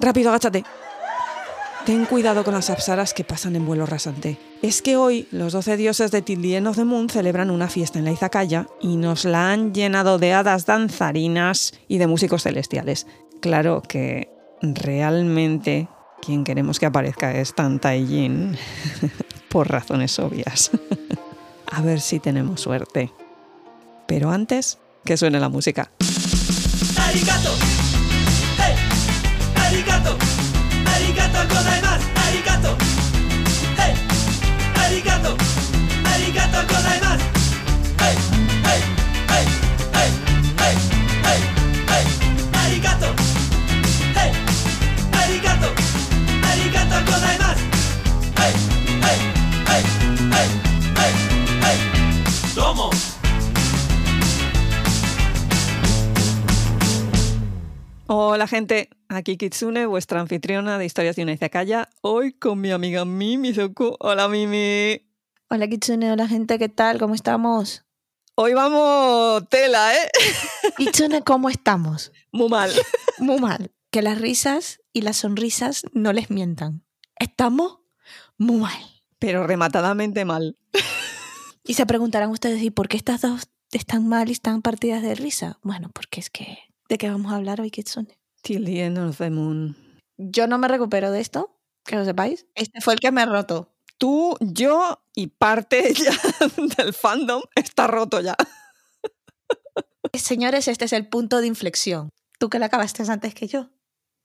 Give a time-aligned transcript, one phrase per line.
[0.00, 0.64] Rápido, agáchate.
[1.84, 4.38] Ten cuidado con las apsaras que pasan en vuelo rasante.
[4.62, 8.06] Es que hoy los 12 dioses de Tildien of the Moon celebran una fiesta en
[8.06, 13.06] la Izakaya y nos la han llenado de hadas danzarinas y de músicos celestiales.
[13.40, 14.30] Claro que
[14.62, 15.88] realmente
[16.22, 18.56] quien queremos que aparezca es Tanta Jin,
[19.50, 20.70] por razones obvias.
[21.70, 23.12] A ver si tenemos suerte.
[24.06, 25.90] Pero antes, que suene la música.
[32.62, 32.99] Arigato.
[58.12, 63.04] Hola gente, aquí Kitsune, vuestra anfitriona de Historias de una Izakaya, hoy con mi amiga
[63.04, 63.94] Mimi Zoku.
[64.00, 65.00] Hola Mimi.
[65.48, 66.98] Hola Kitsune, hola gente, ¿qué tal?
[66.98, 67.84] ¿Cómo estamos?
[68.34, 70.10] Hoy vamos tela, ¿eh?
[70.76, 72.10] Kitsune, ¿cómo estamos?
[72.32, 72.72] Muy mal.
[73.20, 73.70] Muy mal.
[73.92, 76.82] Que las risas y las sonrisas no les mientan.
[77.14, 77.78] Estamos
[78.36, 78.82] muy mal.
[79.20, 80.56] Pero rematadamente mal.
[81.62, 85.14] Y se preguntarán ustedes, ¿y por qué estas dos están mal y están partidas de
[85.14, 85.60] risa?
[85.62, 86.69] Bueno, porque es que...
[86.90, 88.08] ¿De qué vamos a hablar hoy, Kitsune?
[88.42, 89.76] Till the end of the moon.
[90.18, 92.48] Yo no me recupero de esto, que lo sepáis.
[92.56, 93.72] Este fue el que me roto.
[93.96, 96.12] Tú, yo y parte ya
[96.76, 98.34] del fandom está roto ya.
[100.14, 102.10] Señores, este es el punto de inflexión.
[102.40, 103.70] Tú que la acabaste antes que yo.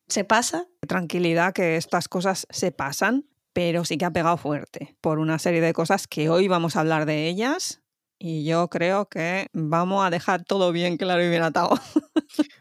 [0.07, 0.65] ¿Se pasa?
[0.87, 5.61] Tranquilidad que estas cosas se pasan, pero sí que ha pegado fuerte por una serie
[5.61, 7.83] de cosas que hoy vamos a hablar de ellas
[8.17, 11.79] y yo creo que vamos a dejar todo bien claro y bien atado.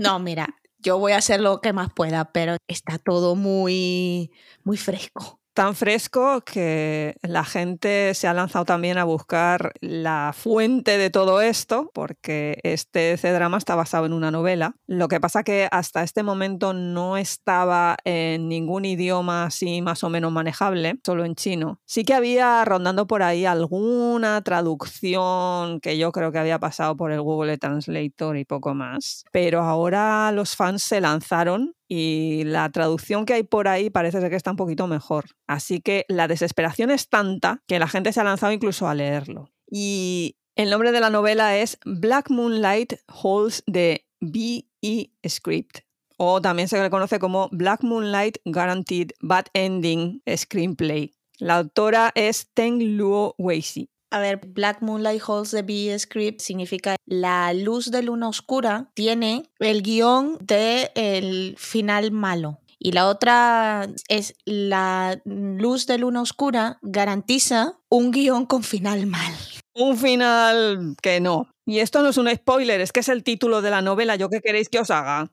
[0.00, 4.30] No, mira, yo voy a hacer lo que más pueda, pero está todo muy,
[4.64, 5.40] muy fresco.
[5.56, 11.40] Tan fresco que la gente se ha lanzado también a buscar la fuente de todo
[11.40, 14.76] esto, porque este C-drama está basado en una novela.
[14.86, 20.10] Lo que pasa que hasta este momento no estaba en ningún idioma así más o
[20.10, 21.80] menos manejable, solo en chino.
[21.86, 27.12] Sí que había rondando por ahí alguna traducción que yo creo que había pasado por
[27.12, 29.24] el Google Translator y poco más.
[29.32, 34.30] Pero ahora los fans se lanzaron y la traducción que hay por ahí parece ser
[34.30, 35.26] que está un poquito mejor.
[35.46, 39.50] Así que la desesperación es tanta que la gente se ha lanzado incluso a leerlo.
[39.70, 45.10] Y el nombre de la novela es Black Moonlight Holds de B.E.
[45.28, 45.80] Script.
[46.18, 51.12] O también se le conoce como Black Moonlight Guaranteed Bad Ending Screenplay.
[51.38, 53.90] La autora es Teng Luo Weixi.
[54.10, 59.50] A ver, Black Moonlight Holds the B Script significa la luz de luna oscura tiene
[59.58, 62.60] el guion del el final malo.
[62.78, 69.34] Y la otra es la luz de luna oscura garantiza un guion con final mal.
[69.74, 71.48] Un final que no.
[71.66, 74.16] Y esto no es un spoiler, es que es el título de la novela.
[74.16, 75.32] ¿Yo qué queréis que os haga?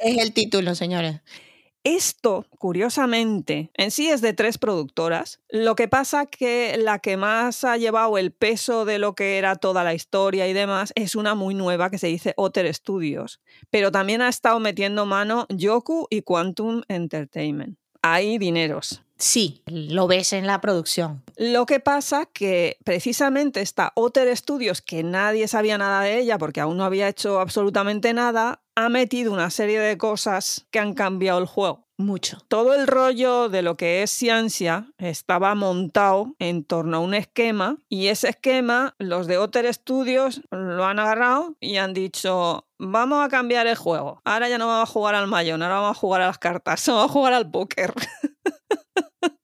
[0.00, 1.20] Es el título, señores.
[1.88, 5.40] Esto, curiosamente, en sí es de tres productoras.
[5.48, 9.56] Lo que pasa que la que más ha llevado el peso de lo que era
[9.56, 13.40] toda la historia y demás es una muy nueva que se dice Otter Studios.
[13.70, 17.78] Pero también ha estado metiendo mano Yoku y Quantum Entertainment.
[18.02, 19.02] Hay dineros.
[19.16, 21.24] Sí, lo ves en la producción.
[21.36, 26.60] Lo que pasa que precisamente esta Otter Studios, que nadie sabía nada de ella porque
[26.60, 31.40] aún no había hecho absolutamente nada, ha metido una serie de cosas que han cambiado
[31.40, 31.88] el juego.
[31.96, 32.38] Mucho.
[32.46, 37.78] Todo el rollo de lo que es ciencia estaba montado en torno a un esquema
[37.88, 43.28] y ese esquema los de Otter Studios lo han agarrado y han dicho vamos a
[43.28, 44.22] cambiar el juego.
[44.24, 46.86] Ahora ya no vamos a jugar al mayón, ahora vamos a jugar a las cartas,
[46.86, 47.92] vamos a jugar al póker.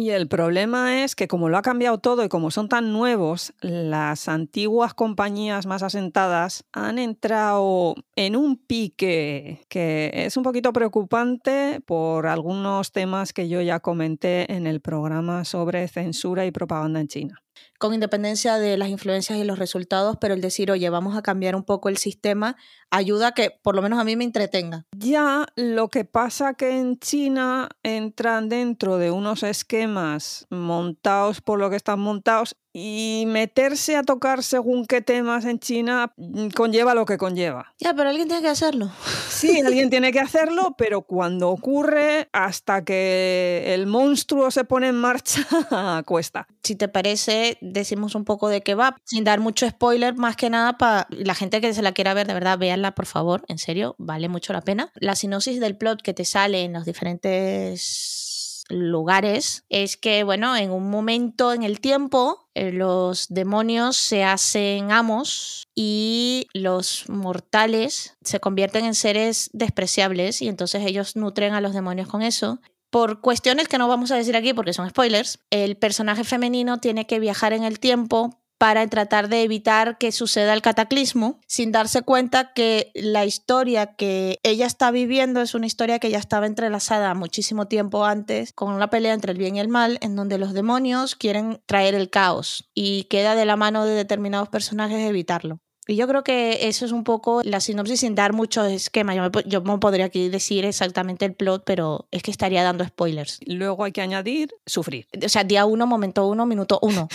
[0.00, 3.52] Y el problema es que como lo ha cambiado todo y como son tan nuevos,
[3.60, 11.82] las antiguas compañías más asentadas han entrado en un pique que es un poquito preocupante
[11.84, 17.08] por algunos temas que yo ya comenté en el programa sobre censura y propaganda en
[17.08, 17.42] China
[17.78, 21.56] con independencia de las influencias y los resultados, pero el decir, oye, vamos a cambiar
[21.56, 22.56] un poco el sistema,
[22.90, 24.84] ayuda a que por lo menos a mí me entretenga.
[24.96, 31.70] Ya, lo que pasa que en China entran dentro de unos esquemas montados por lo
[31.70, 37.04] que están montados Y meterse a tocar según qué temas en China mm, conlleva lo
[37.04, 37.74] que conlleva.
[37.78, 38.90] Ya, pero alguien tiene que hacerlo.
[39.28, 44.96] Sí, alguien tiene que hacerlo, pero cuando ocurre, hasta que el monstruo se pone en
[44.96, 45.46] marcha,
[46.06, 46.46] cuesta.
[46.62, 50.50] Si te parece, decimos un poco de qué va, sin dar mucho spoiler, más que
[50.50, 53.58] nada para la gente que se la quiera ver, de verdad, véanla por favor, en
[53.58, 54.92] serio, vale mucho la pena.
[54.94, 58.29] La sinopsis del plot que te sale en los diferentes
[58.70, 64.92] lugares es que, bueno, en un momento en el tiempo eh, los demonios se hacen
[64.92, 71.74] amos y los mortales se convierten en seres despreciables y entonces ellos nutren a los
[71.74, 72.60] demonios con eso.
[72.90, 77.06] Por cuestiones que no vamos a decir aquí porque son spoilers, el personaje femenino tiene
[77.06, 82.02] que viajar en el tiempo para tratar de evitar que suceda el cataclismo, sin darse
[82.02, 87.14] cuenta que la historia que ella está viviendo es una historia que ya estaba entrelazada
[87.14, 90.52] muchísimo tiempo antes con una pelea entre el bien y el mal, en donde los
[90.52, 95.60] demonios quieren traer el caos y queda de la mano de determinados personajes evitarlo.
[95.90, 99.12] Y yo creo que eso es un poco la sinopsis sin dar mucho esquema.
[99.12, 103.40] Yo me, yo podría aquí decir exactamente el plot, pero es que estaría dando spoilers.
[103.44, 105.08] Luego hay que añadir sufrir.
[105.24, 107.08] O sea, día uno, momento uno, minuto uno.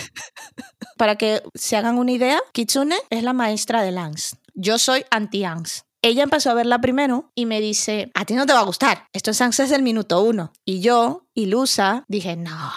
[0.98, 4.36] Para que se hagan una idea, Kitsune es la maestra de Lance.
[4.52, 5.84] Yo soy anti-Lance.
[6.02, 9.08] Ella empezó a verla primero y me dice, a ti no te va a gustar,
[9.14, 10.52] esto es Lance desde el minuto uno.
[10.66, 12.72] Y yo, ilusa, dije, no,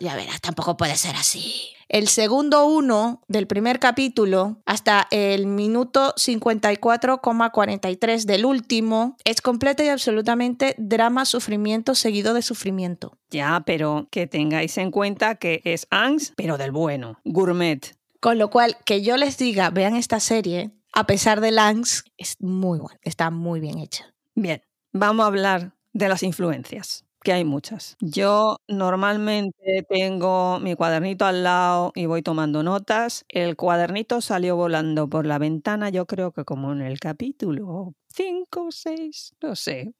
[0.00, 1.77] ya verás, tampoco puede ser así.
[1.88, 9.88] El segundo uno del primer capítulo hasta el minuto 54,43 del último es completo y
[9.88, 13.16] absolutamente drama, sufrimiento seguido de sufrimiento.
[13.30, 17.96] Ya, pero que tengáis en cuenta que es Angst, pero del bueno, gourmet.
[18.20, 22.36] Con lo cual, que yo les diga, vean esta serie, a pesar del Angst, es
[22.38, 24.12] muy buena, está muy bien hecha.
[24.34, 24.60] Bien,
[24.92, 27.98] vamos a hablar de las influencias que hay muchas.
[28.00, 33.26] Yo normalmente tengo mi cuadernito al lado y voy tomando notas.
[33.28, 38.66] El cuadernito salió volando por la ventana, yo creo que como en el capítulo 5
[38.66, 39.94] o 6, no sé.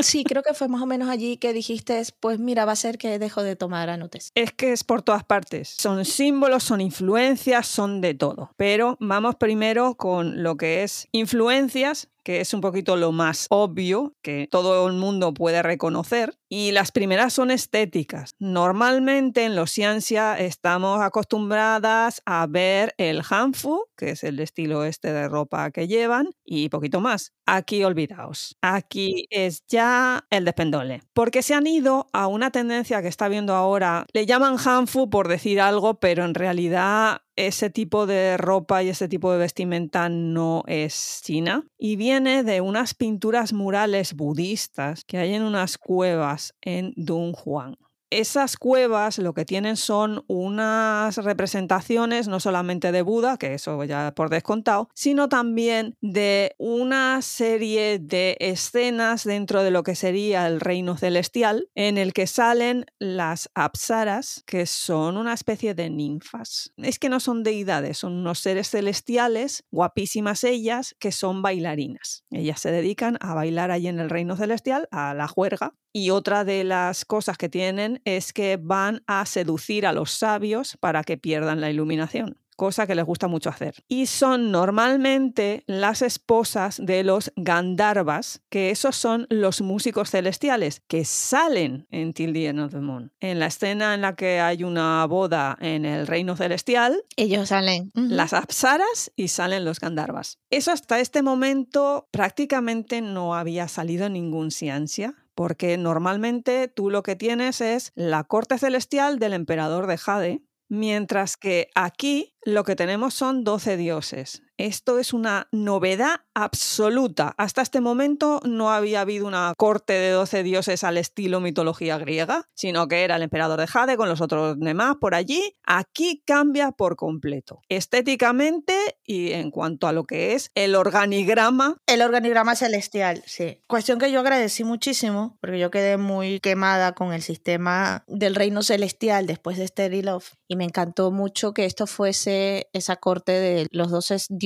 [0.00, 2.98] Sí, creo que fue más o menos allí que dijiste, pues mira, va a ser
[2.98, 4.32] que dejo de tomar anotes.
[4.34, 5.74] Es que es por todas partes.
[5.78, 8.50] Son símbolos, son influencias, son de todo.
[8.56, 14.14] Pero vamos primero con lo que es influencias que es un poquito lo más obvio
[14.22, 16.34] que todo el mundo puede reconocer.
[16.56, 18.36] Y las primeras son estéticas.
[18.38, 25.12] Normalmente en los ciencia estamos acostumbradas a ver el hanfu, que es el estilo este
[25.12, 27.32] de ropa que llevan, y poquito más.
[27.44, 28.56] Aquí olvidaos.
[28.62, 31.02] Aquí es ya el despendole.
[31.12, 34.06] Porque se han ido a una tendencia que está viendo ahora.
[34.12, 39.08] Le llaman hanfu por decir algo, pero en realidad ese tipo de ropa y ese
[39.08, 41.66] tipo de vestimenta no es china.
[41.78, 47.76] Y viene de unas pinturas murales budistas que hay en unas cuevas en Dunhuang
[48.10, 54.12] esas cuevas lo que tienen son unas representaciones no solamente de Buda, que eso ya
[54.14, 60.60] por descontado, sino también de una serie de escenas dentro de lo que sería el
[60.60, 66.72] reino celestial, en el que salen las apsaras, que son una especie de ninfas.
[66.76, 72.24] Es que no son deidades, son unos seres celestiales, guapísimas ellas, que son bailarinas.
[72.30, 76.44] Ellas se dedican a bailar allí en el reino celestial, a la juerga, y otra
[76.44, 81.16] de las cosas que tienen es que van a seducir a los sabios para que
[81.16, 83.82] pierdan la iluminación cosa que les gusta mucho hacer.
[83.88, 91.04] Y son normalmente las esposas de los Gandharvas, que esos son los músicos celestiales que
[91.04, 93.12] salen en Till the End of the Moon.
[93.20, 97.90] En la escena en la que hay una boda en el reino celestial, ellos salen.
[97.94, 100.38] Las apsaras y salen los Gandharvas.
[100.50, 107.16] Eso hasta este momento prácticamente no había salido ningún ciencia porque normalmente tú lo que
[107.16, 113.14] tienes es la corte celestial del emperador de Jade, mientras que aquí lo que tenemos
[113.14, 114.43] son 12 dioses.
[114.56, 117.34] Esto es una novedad absoluta.
[117.38, 122.48] Hasta este momento no había habido una corte de 12 dioses al estilo mitología griega,
[122.54, 125.56] sino que era el emperador de Jade con los otros demás por allí.
[125.64, 127.62] Aquí cambia por completo.
[127.68, 131.76] Estéticamente y en cuanto a lo que es el organigrama.
[131.86, 133.60] El organigrama celestial, sí.
[133.66, 138.62] Cuestión que yo agradecí muchísimo, porque yo quedé muy quemada con el sistema del reino
[138.62, 140.22] celestial después de Sterilov.
[140.46, 144.43] Y me encantó mucho que esto fuese esa corte de los doce dioses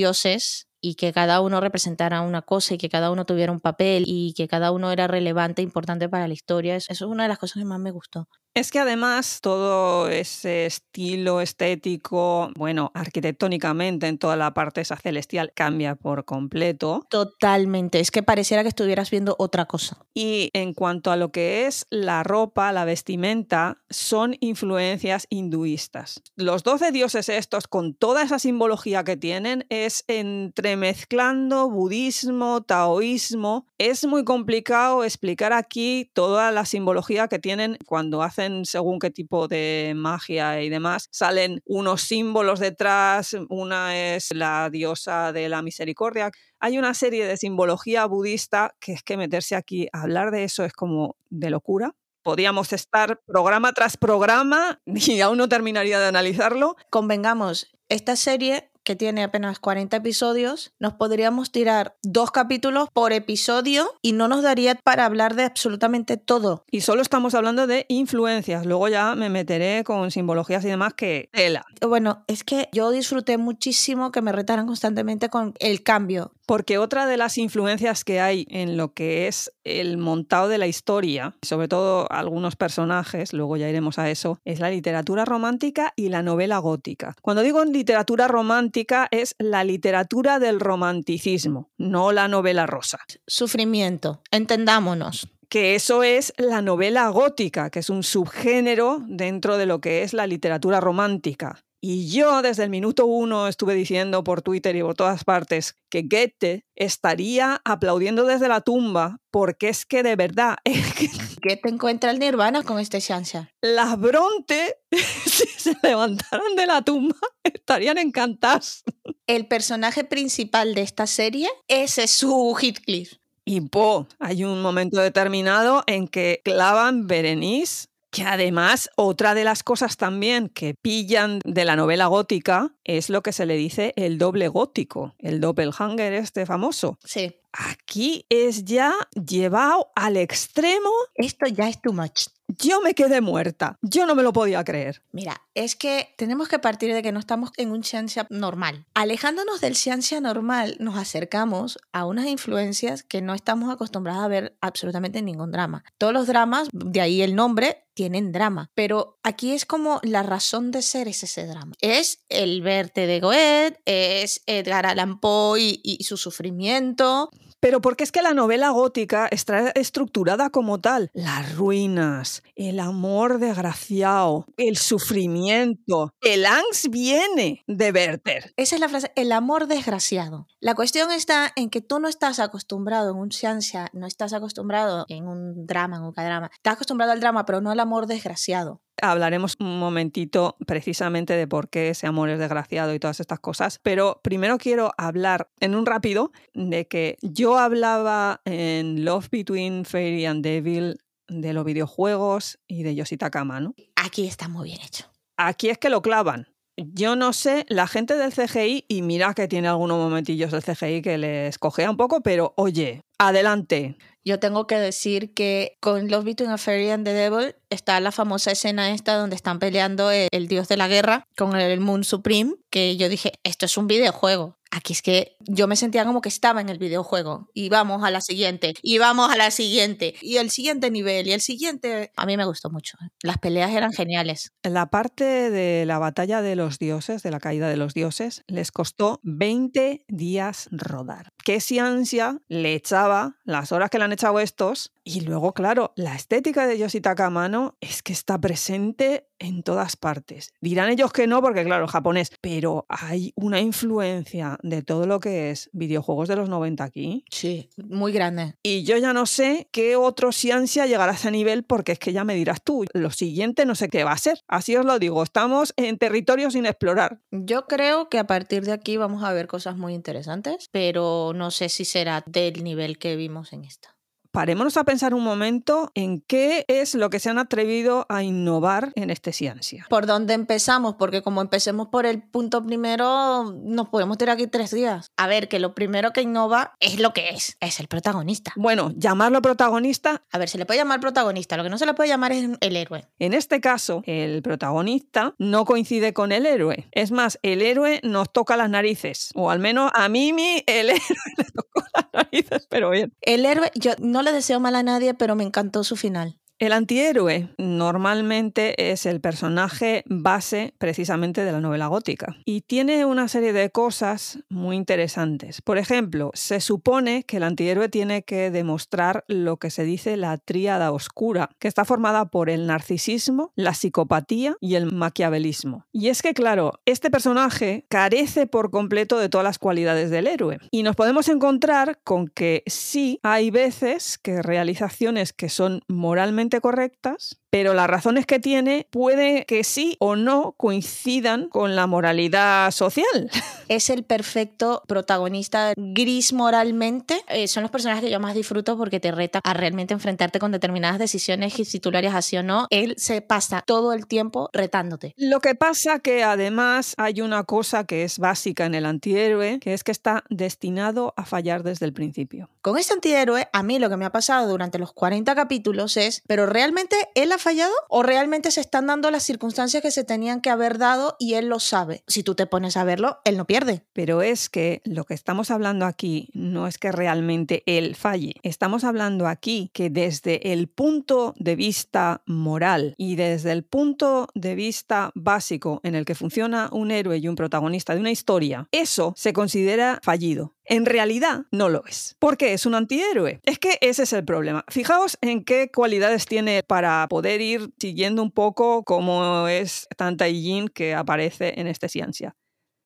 [0.81, 4.33] y que cada uno representara una cosa y que cada uno tuviera un papel y
[4.35, 6.77] que cada uno era relevante, e importante para la historia.
[6.77, 8.29] Eso es una de las cosas que más me gustó.
[8.59, 15.53] Es que además todo ese estilo estético, bueno, arquitectónicamente en toda la parte esa celestial
[15.55, 17.07] cambia por completo.
[17.09, 19.99] Totalmente, es que pareciera que estuvieras viendo otra cosa.
[20.13, 26.21] Y en cuanto a lo que es la ropa, la vestimenta, son influencias hinduistas.
[26.35, 33.69] Los 12 dioses estos, con toda esa simbología que tienen, es entremezclando budismo, taoísmo.
[33.79, 39.49] Es muy complicado explicar aquí toda la simbología que tienen cuando hacen según qué tipo
[39.49, 41.09] de magia y demás.
[41.11, 46.31] Salen unos símbolos detrás, una es la diosa de la misericordia.
[46.61, 50.65] Hay una serie de simbología budista que es que meterse aquí a hablar de eso
[50.65, 51.95] es como de locura
[52.29, 56.77] podíamos estar programa tras programa y aún no terminaría de analizarlo.
[56.91, 63.87] Convengamos, esta serie que tiene apenas 40 episodios, nos podríamos tirar dos capítulos por episodio
[64.01, 66.65] y no nos daría para hablar de absolutamente todo.
[66.71, 68.65] Y solo estamos hablando de influencias.
[68.65, 71.67] Luego ya me meteré con simbologías y demás que tela.
[71.87, 76.33] Bueno, es que yo disfruté muchísimo que me retaran constantemente con el cambio.
[76.47, 80.67] Porque otra de las influencias que hay en lo que es el montado de la
[80.67, 86.09] historia, sobre todo algunos personajes, luego ya iremos a eso, es la literatura romántica y
[86.09, 87.15] la novela gótica.
[87.21, 88.78] Cuando digo literatura romántica
[89.11, 92.99] es la literatura del romanticismo, no la novela rosa.
[93.27, 99.81] Sufrimiento, entendámonos que eso es la novela gótica, que es un subgénero dentro de lo
[99.81, 101.65] que es la literatura romántica.
[101.81, 106.03] Y yo desde el minuto uno estuve diciendo por Twitter y por todas partes que
[106.03, 110.57] Goethe estaría aplaudiendo desde la tumba porque es que de verdad...
[111.41, 113.49] Goethe encuentra el nirvana con este chance.
[113.61, 118.83] Las Bronte, si se levantaran de la tumba, estarían encantadas.
[119.29, 123.19] El personaje principal de esta serie es su Heathcliff.
[123.45, 127.87] Y po, hay un momento determinado en que clavan Berenice
[128.19, 133.23] que además, otra de las cosas también que pillan de la novela gótica es lo
[133.23, 136.99] que se le dice el doble gótico, el doppelhanger este famoso.
[137.05, 137.37] Sí.
[137.53, 140.91] Aquí es ya llevado al extremo.
[141.15, 142.29] Esto ya es too much.
[142.57, 143.77] Yo me quedé muerta.
[143.83, 145.03] Yo no me lo podía creer.
[145.13, 148.87] Mira, es que tenemos que partir de que no estamos en un ciencia normal.
[148.95, 154.57] Alejándonos del ciencia normal, nos acercamos a unas influencias que no estamos acostumbrados a ver
[154.63, 155.85] absolutamente en ningún drama.
[155.99, 160.71] Todos los dramas, de ahí el nombre, tienen drama, pero aquí es como la razón
[160.71, 161.75] de ser es ese drama.
[161.81, 168.05] Es el verte de Goethe, es Edgar Allan Poe y, y su sufrimiento, pero porque
[168.05, 171.11] es que la novela gótica está estructurada como tal.
[171.13, 176.13] Las ruinas, el amor desgraciado, el sufrimiento.
[176.21, 178.53] El angst viene de Werther.
[178.57, 180.47] Esa es la frase, el amor desgraciado.
[180.61, 185.05] La cuestión está en que tú no estás acostumbrado en un ciencia, no estás acostumbrado
[185.09, 186.51] en un drama, en un drama.
[186.53, 188.81] Estás acostumbrado al drama, pero no al amor desgraciado.
[189.01, 193.79] Hablaremos un momentito precisamente de por qué ese amor es desgraciado y todas estas cosas,
[193.83, 200.27] pero primero quiero hablar en un rápido de que yo hablaba en Love Between Fairy
[200.27, 203.75] and Devil de los videojuegos y de Yoshita Kama, ¿no?
[203.97, 205.05] Aquí está muy bien hecho.
[205.37, 206.49] Aquí es que lo clavan.
[206.77, 211.03] Yo no sé, la gente del CGI, y mira que tiene algunos momentillos del CGI
[211.03, 213.97] que les cogea un poco, pero oye, adelante.
[214.25, 218.13] Yo tengo que decir que con Love Between a Fairy and the Devil está la
[218.13, 222.05] famosa escena esta donde están peleando el, el dios de la guerra con el Moon
[222.05, 224.59] Supreme, que yo dije, esto es un videojuego.
[224.71, 228.11] Aquí es que yo me sentía como que estaba en el videojuego y vamos a
[228.11, 232.13] la siguiente y vamos a la siguiente y el siguiente nivel y el siguiente.
[232.17, 232.99] A mí me gustó mucho.
[233.23, 234.53] Las peleas eran geniales.
[234.63, 238.71] La parte de la batalla de los dioses, de la caída de los dioses, les
[238.71, 241.33] costó 20 días rodar.
[241.49, 246.15] Qué ansia le echaba las horas que le han echado estos y luego, claro, la
[246.15, 250.53] estética de Yoshitaka Mano es que está presente en todas partes.
[250.61, 255.51] Dirán ellos que no, porque claro, japonés, pero hay una influencia de todo lo que
[255.51, 257.25] es videojuegos de los 90 aquí.
[257.31, 258.55] Sí, muy grande.
[258.63, 262.13] Y yo ya no sé qué otro Ciancia llegará a ese nivel, porque es que
[262.13, 264.41] ya me dirás tú, lo siguiente no sé qué va a ser.
[264.49, 267.21] Así os lo digo, estamos en territorio sin explorar.
[267.31, 271.51] Yo creo que a partir de aquí vamos a ver cosas muy interesantes, pero no
[271.51, 273.98] sé si será del nivel que vimos en esta
[274.31, 278.93] parémonos a pensar un momento en qué es lo que se han atrevido a innovar
[278.95, 279.87] en este ciencia.
[279.89, 280.95] ¿Por dónde empezamos?
[280.95, 285.11] Porque como empecemos por el punto primero, nos podemos tirar aquí tres días.
[285.17, 288.53] A ver, que lo primero que innova es lo que es, es el protagonista.
[288.57, 290.23] Bueno, llamarlo protagonista.
[290.31, 292.49] A ver, se le puede llamar protagonista, lo que no se le puede llamar es
[292.61, 293.07] el héroe.
[293.19, 296.89] En este caso, el protagonista no coincide con el héroe.
[296.93, 301.03] Es más, el héroe nos toca las narices, o al menos a Mimi el héroe
[301.37, 303.13] le tocó las narices, pero bien.
[303.21, 306.39] El héroe, yo no le deseo mal a nadie, pero me encantó su final.
[306.61, 313.29] El antihéroe normalmente es el personaje base precisamente de la novela gótica y tiene una
[313.29, 315.63] serie de cosas muy interesantes.
[315.63, 320.37] Por ejemplo, se supone que el antihéroe tiene que demostrar lo que se dice la
[320.37, 325.87] tríada oscura, que está formada por el narcisismo, la psicopatía y el maquiavelismo.
[325.93, 330.59] Y es que, claro, este personaje carece por completo de todas las cualidades del héroe
[330.73, 337.41] y nos podemos encontrar con que sí hay veces que realizaciones que son moralmente correctas,
[337.51, 343.31] pero las razones que tiene puede que sí o no coincidan con la moralidad social.
[343.69, 347.23] Es el perfecto protagonista gris moralmente.
[347.29, 350.53] Eh, son los personajes que yo más disfruto porque te reta a realmente enfrentarte con
[350.53, 352.67] determinadas decisiones y si tú lo harías así o no.
[352.71, 355.13] Él se pasa todo el tiempo retándote.
[355.19, 359.75] Lo que pasa que además hay una cosa que es básica en el antihéroe, que
[359.75, 362.49] es que está destinado a fallar desde el principio.
[362.63, 366.23] Con este antihéroe, a mí lo que me ha pasado durante los 40 capítulos es,
[366.27, 370.41] pero realmente él ha fallado o realmente se están dando las circunstancias que se tenían
[370.41, 372.03] que haber dado y él lo sabe.
[372.07, 373.85] Si tú te pones a verlo, él no pierde.
[373.93, 378.35] Pero es que lo que estamos hablando aquí no es que realmente él falle.
[378.43, 384.55] Estamos hablando aquí que desde el punto de vista moral y desde el punto de
[384.55, 389.13] vista básico en el que funciona un héroe y un protagonista de una historia, eso
[389.17, 390.55] se considera fallido.
[390.71, 393.41] En realidad no lo es, porque es un antihéroe.
[393.45, 394.67] Es que ese es el problema.
[394.69, 400.69] Fijaos en qué cualidades tiene para poder ir siguiendo un poco cómo es Tanta Yin
[400.69, 402.37] que aparece en esta ciencia.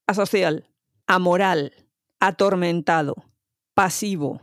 [0.07, 0.71] Asocial,
[1.09, 1.73] amoral,
[2.21, 3.17] atormentado,
[3.75, 4.43] pasivo,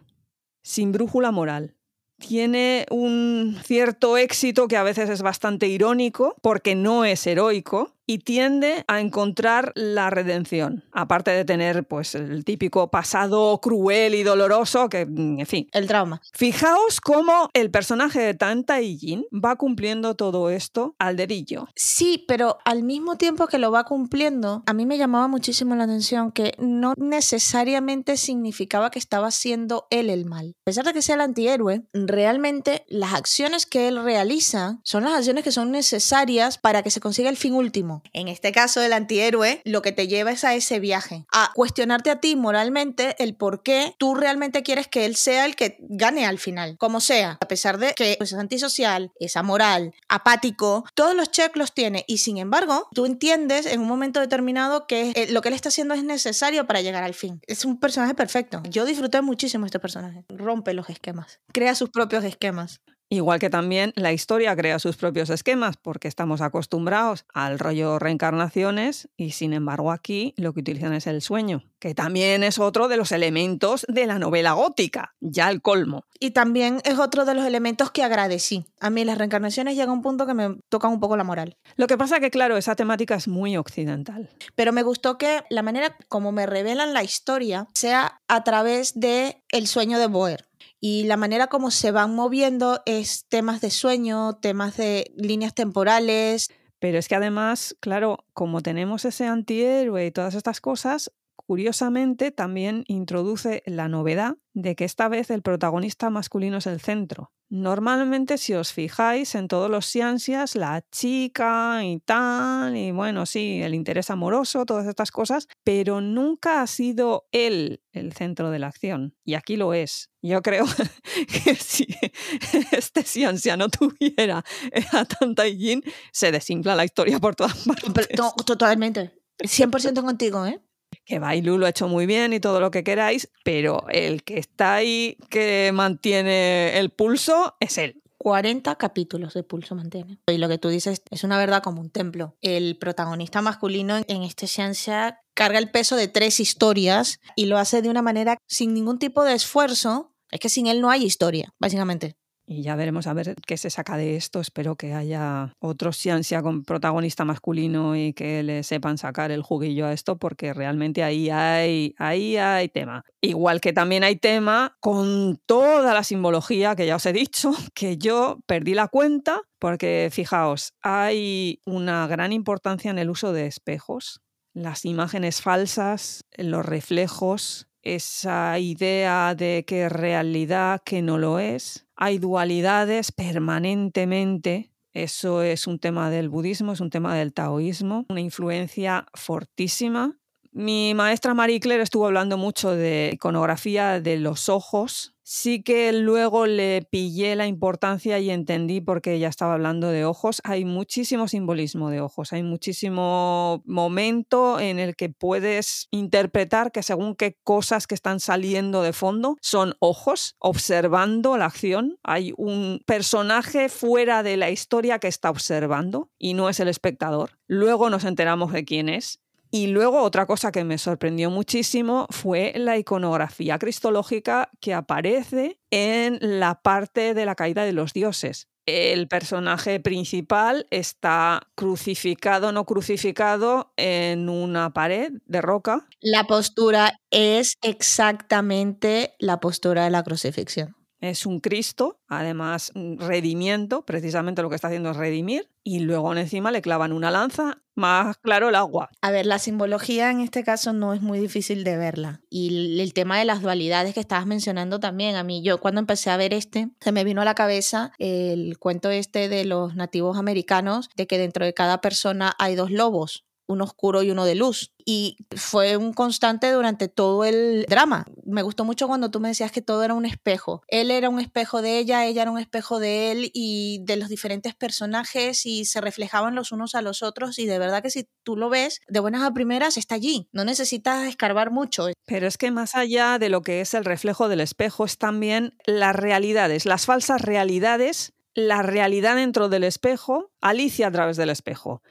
[0.62, 1.77] sin brújula moral.
[2.17, 8.17] Tiene un cierto éxito que a veces es bastante irónico porque no es heroico, y
[8.17, 14.89] tiende a encontrar la redención, aparte de tener pues el típico pasado cruel y doloroso
[14.89, 15.69] que, en fin.
[15.73, 16.19] El trauma.
[16.33, 21.67] Fijaos cómo el personaje de Tanta y Jin va cumpliendo todo esto al dedillo.
[21.75, 25.83] Sí, pero al mismo tiempo que lo va cumpliendo, a mí me llamaba muchísimo la
[25.83, 30.55] atención que no necesariamente significaba que estaba haciendo él el mal.
[30.61, 35.13] A pesar de que sea el antihéroe, realmente las acciones que él realiza son las
[35.13, 37.99] acciones que son necesarias para que se consiga el fin último.
[38.13, 42.10] En este caso, el antihéroe lo que te lleva es a ese viaje, a cuestionarte
[42.10, 46.25] a ti moralmente el por qué tú realmente quieres que él sea el que gane
[46.25, 51.32] al final, como sea, a pesar de que es antisocial, es amoral, apático, todos los
[51.32, 55.41] checks los tiene y sin embargo, tú entiendes en un momento determinado que eh, lo
[55.41, 57.42] que él está haciendo es necesario para llegar al fin.
[57.48, 58.62] Es un personaje perfecto.
[58.70, 60.25] Yo disfruté muchísimo este personaje.
[60.29, 62.81] Rompe los esquemas, crea sus propios esquemas.
[63.11, 69.09] Igual que también la historia crea sus propios esquemas, porque estamos acostumbrados al rollo reencarnaciones
[69.17, 72.98] y sin embargo aquí lo que utilizan es el sueño, que también es otro de
[72.98, 76.05] los elementos de la novela gótica, ya el colmo.
[76.19, 78.65] Y también es otro de los elementos que agradecí.
[78.79, 81.57] A mí las reencarnaciones llega a un punto que me tocan un poco la moral.
[81.77, 84.29] Lo que pasa que claro, esa temática es muy occidental.
[84.53, 89.41] Pero me gustó que la manera como me revelan la historia sea a través de
[89.50, 90.49] el sueño de Boer
[90.79, 96.50] y la manera como se van moviendo es temas de sueño, temas de líneas temporales.
[96.79, 102.85] Pero es que además, claro, como tenemos ese antihéroe y todas estas cosas, curiosamente también
[102.87, 107.31] introduce la novedad de que esta vez el protagonista masculino es el centro.
[107.51, 113.62] Normalmente, si os fijáis en todos los ciencias, la chica y tal, y bueno, sí,
[113.64, 118.68] el interés amoroso, todas estas cosas, pero nunca ha sido él el centro de la
[118.68, 119.16] acción.
[119.25, 120.12] Y aquí lo es.
[120.22, 120.66] Yo creo
[121.44, 121.88] que si
[122.72, 124.44] este ciencia no tuviera
[124.92, 128.20] a Tanta Yin, se desinfla la historia por todas partes.
[128.46, 129.12] Totalmente.
[129.40, 130.62] 100% contigo, ¿eh?
[131.09, 134.37] Que Bailu lo ha hecho muy bien y todo lo que queráis, pero el que
[134.37, 138.03] está ahí, que mantiene el pulso, es él.
[138.19, 140.19] 40 capítulos de Pulso mantiene.
[140.27, 142.35] Y lo que tú dices es una verdad como un templo.
[142.41, 147.81] El protagonista masculino en esta ciencia carga el peso de tres historias y lo hace
[147.81, 150.13] de una manera sin ningún tipo de esfuerzo.
[150.31, 152.19] Es que sin él no hay historia, básicamente
[152.50, 154.40] y ya veremos a ver qué se saca de esto.
[154.40, 159.85] Espero que haya otro ciencia con protagonista masculino y que le sepan sacar el juguillo
[159.85, 163.05] a esto, porque realmente ahí hay, ahí hay tema.
[163.22, 167.98] Igual que también hay tema con toda la simbología que ya os he dicho, que
[167.98, 174.22] yo perdí la cuenta, porque fijaos, hay una gran importancia en el uso de espejos.
[174.55, 182.18] Las imágenes falsas, los reflejos, esa idea de que realidad que no lo es, hay
[182.18, 184.72] dualidades permanentemente.
[184.94, 190.18] Eso es un tema del budismo, es un tema del taoísmo, una influencia fortísima.
[190.61, 195.15] Mi maestra Marie Claire estuvo hablando mucho de iconografía de los ojos.
[195.24, 200.03] Sí que luego le pillé la importancia y entendí por qué ella estaba hablando de
[200.03, 200.41] ojos.
[200.43, 207.15] Hay muchísimo simbolismo de ojos, hay muchísimo momento en el que puedes interpretar que según
[207.15, 212.00] qué cosas que están saliendo de fondo son ojos observando la acción.
[212.03, 217.39] Hay un personaje fuera de la historia que está observando y no es el espectador.
[217.48, 222.53] Luego nos enteramos de quién es y luego otra cosa que me sorprendió muchísimo fue
[222.55, 228.48] la iconografía cristológica que aparece en la parte de la caída de los dioses.
[228.66, 235.88] El personaje principal está crucificado, no crucificado, en una pared de roca.
[236.01, 240.78] La postura es exactamente la postura de la crucifixión.
[241.00, 246.14] Es un Cristo, además mm, redimiendo, precisamente lo que está haciendo es redimir, y luego
[246.16, 248.90] encima le clavan una lanza, más claro el agua.
[249.01, 252.22] A ver, la simbología en este caso no es muy difícil de verla.
[252.29, 256.09] Y el tema de las dualidades que estabas mencionando también, a mí, yo cuando empecé
[256.09, 260.18] a ver este, se me vino a la cabeza el cuento este de los nativos
[260.18, 264.35] americanos, de que dentro de cada persona hay dos lobos uno oscuro y uno de
[264.35, 264.72] luz.
[264.85, 268.05] Y fue un constante durante todo el drama.
[268.25, 270.62] Me gustó mucho cuando tú me decías que todo era un espejo.
[270.68, 274.07] Él era un espejo de ella, ella era un espejo de él y de los
[274.07, 278.07] diferentes personajes y se reflejaban los unos a los otros y de verdad que si
[278.24, 280.29] tú lo ves de buenas a primeras está allí.
[280.31, 281.88] No necesitas escarbar mucho.
[282.05, 285.55] Pero es que más allá de lo que es el reflejo del espejo es también
[285.66, 291.81] las realidades, las falsas realidades, la realidad dentro del espejo, Alicia a través del espejo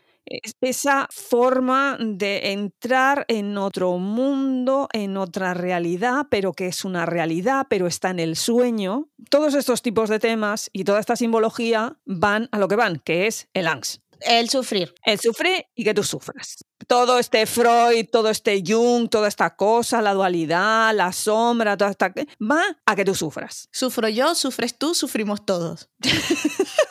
[0.61, 7.67] esa forma de entrar en otro mundo, en otra realidad, pero que es una realidad,
[7.69, 9.09] pero está en el sueño.
[9.31, 13.27] Todos estos tipos de temas y toda esta simbología van a lo que van, que
[13.27, 14.03] es el angst.
[14.21, 14.95] El sufrir.
[15.05, 16.65] El sufrir y que tú sufras.
[16.87, 22.13] Todo este Freud, todo este Jung, toda esta cosa, la dualidad, la sombra, toda esta...
[22.41, 23.69] va a que tú sufras.
[23.73, 25.89] Sufro yo, sufres tú, sufrimos todos.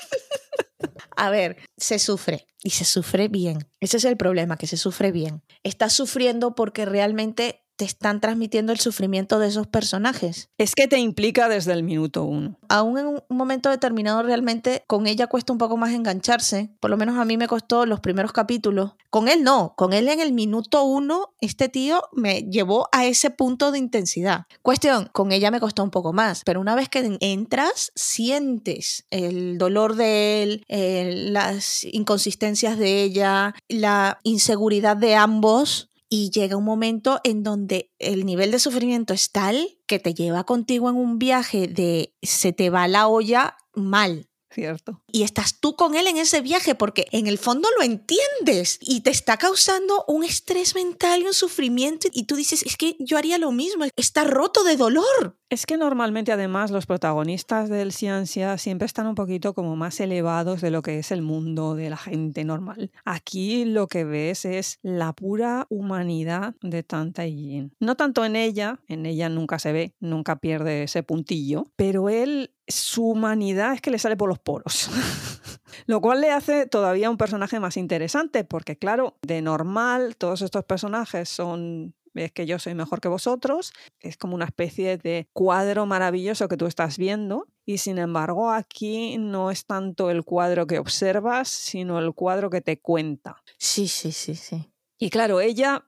[1.18, 3.68] A ver, se sufre y se sufre bien.
[3.80, 5.44] Ese es el problema, que se sufre bien.
[5.64, 10.50] Estás sufriendo porque realmente te están transmitiendo el sufrimiento de esos personajes.
[10.58, 12.60] Es que te implica desde el minuto uno.
[12.68, 16.72] Aún en un momento determinado realmente con ella cuesta un poco más engancharse.
[16.80, 18.94] Por lo menos a mí me costó los primeros capítulos.
[19.10, 23.30] Con él no, con él en el minuto uno este tío me llevó a ese
[23.30, 24.46] punto de intensidad.
[24.64, 29.58] Cuestión, con ella me costó un poco más, pero una vez que entras sientes el
[29.58, 36.64] dolor de él, eh, las inconsistencias de ella, la inseguridad de ambos y llega un
[36.64, 41.20] momento en donde el nivel de sufrimiento es tal que te lleva contigo en un
[41.20, 44.28] viaje de se te va la olla mal.
[44.50, 45.04] Cierto.
[45.12, 49.02] Y estás tú con él en ese viaje porque en el fondo lo entiendes y
[49.02, 53.18] te está causando un estrés mental y un sufrimiento y tú dices, es que yo
[53.18, 55.38] haría lo mismo, está roto de dolor.
[55.50, 60.60] Es que normalmente además los protagonistas del ciencia siempre están un poquito como más elevados
[60.60, 62.92] de lo que es el mundo de la gente normal.
[63.06, 67.72] Aquí lo que ves es la pura humanidad de Tanta Yin.
[67.80, 72.52] No tanto en ella, en ella nunca se ve, nunca pierde ese puntillo, pero él,
[72.68, 74.90] su humanidad es que le sale por los poros.
[75.86, 80.66] Lo cual le hace todavía un personaje más interesante, porque claro, de normal todos estos
[80.66, 81.94] personajes son
[82.26, 86.58] es que yo soy mejor que vosotros, es como una especie de cuadro maravilloso que
[86.58, 92.00] tú estás viendo y sin embargo aquí no es tanto el cuadro que observas, sino
[92.00, 93.42] el cuadro que te cuenta.
[93.58, 94.70] Sí, sí, sí, sí.
[95.00, 95.86] Y claro, ella,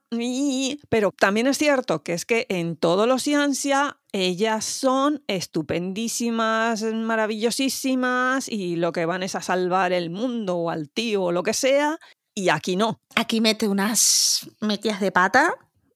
[0.88, 8.48] pero también es cierto que es que en todos los ciencia ellas son estupendísimas, maravillosísimas
[8.48, 11.54] y lo que van es a salvar el mundo o al tío o lo que
[11.54, 11.98] sea,
[12.36, 13.00] y aquí no.
[13.16, 15.54] Aquí mete unas metias de pata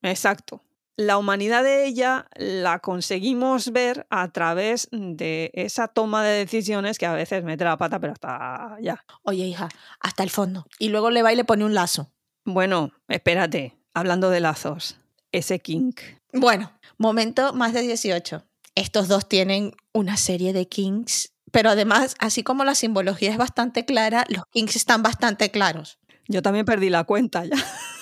[0.09, 0.61] Exacto.
[0.97, 7.05] La humanidad de ella la conseguimos ver a través de esa toma de decisiones que
[7.05, 9.03] a veces mete la pata, pero hasta ya.
[9.23, 9.67] Oye, hija,
[9.99, 10.65] hasta el fondo.
[10.79, 12.11] Y luego le va y le pone un lazo.
[12.45, 14.97] Bueno, espérate, hablando de lazos,
[15.33, 15.99] ese kink.
[16.31, 18.45] Bueno, momento más de 18.
[18.75, 23.83] Estos dos tienen una serie de kinks, pero además, así como la simbología es bastante
[23.83, 25.99] clara, los kinks están bastante claros.
[26.27, 27.55] Yo también perdí la cuenta ya.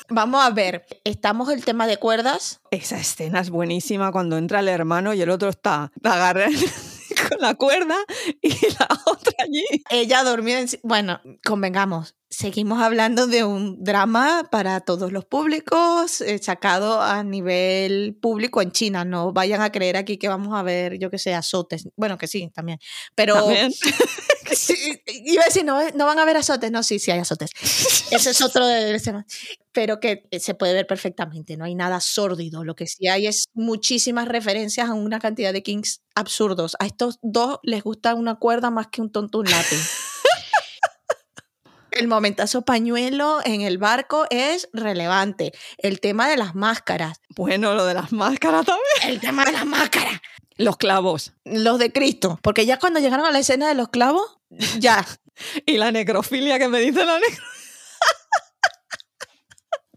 [0.09, 2.61] Vamos a ver, estamos el tema de cuerdas.
[2.71, 6.51] Esa escena es buenísima cuando entra el hermano y el otro está agarrado
[7.29, 7.95] con la cuerda
[8.41, 8.49] y
[8.79, 9.65] la otra allí.
[9.89, 10.67] Ella dormía en...
[10.83, 18.17] Bueno, convengamos, seguimos hablando de un drama para todos los públicos, eh, sacado a nivel
[18.21, 19.05] público en China.
[19.05, 21.87] No vayan a creer aquí que vamos a ver, yo que sé, azotes.
[21.95, 22.79] Bueno, que sí, también.
[23.15, 23.35] Pero...
[23.35, 23.71] ¿También?
[25.07, 26.71] iba a decir, no, no van a ver azotes.
[26.71, 27.51] No, sí, sí hay azotes.
[28.11, 28.99] Ese es otro de.
[29.73, 33.27] Pero que eh, se puede ver perfectamente, no hay nada sórdido, lo que sí hay
[33.27, 36.75] es muchísimas referencias a una cantidad de kings absurdos.
[36.79, 40.13] A estos dos les gusta una cuerda más que un tonto un lápiz.
[41.91, 45.51] El momentazo pañuelo en el barco es relevante.
[45.77, 47.21] El tema de las máscaras.
[47.35, 49.13] Bueno, lo de las máscaras también.
[49.13, 50.19] El tema de las máscaras.
[50.57, 51.33] Los clavos.
[51.45, 52.39] Los de Cristo.
[52.41, 54.39] Porque ya cuando llegaron a la escena de los clavos,
[54.79, 55.05] ya.
[55.65, 57.62] Y la necrofilia que me dice la necrofilia.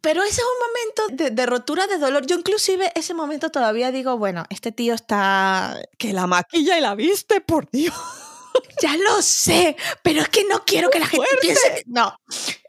[0.00, 2.26] Pero ese es un momento de, de, rotura de dolor.
[2.26, 5.80] Yo inclusive ese momento todavía digo, bueno, este tío está...
[5.98, 7.94] Que la maquilla y la viste, por Dios.
[8.82, 11.46] Ya lo sé, pero es que no quiero que la gente fuerte!
[11.46, 11.82] piense que...
[11.86, 12.18] No,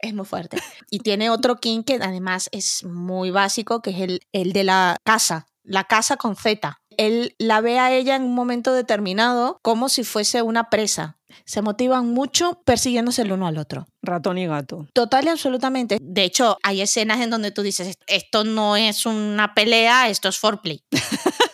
[0.02, 0.58] es muy fuerte.
[0.90, 4.96] Y tiene otro king que además es muy básico, que es el, el de la
[5.04, 6.80] casa, la casa con Z.
[6.96, 11.17] Él la ve a ella en un momento determinado como si fuese una presa.
[11.44, 13.86] Se motivan mucho persiguiéndose el uno al otro.
[14.02, 14.86] Ratón y gato.
[14.92, 15.98] Total y absolutamente.
[16.00, 20.38] De hecho, hay escenas en donde tú dices, esto no es una pelea, esto es
[20.38, 20.82] foreplay.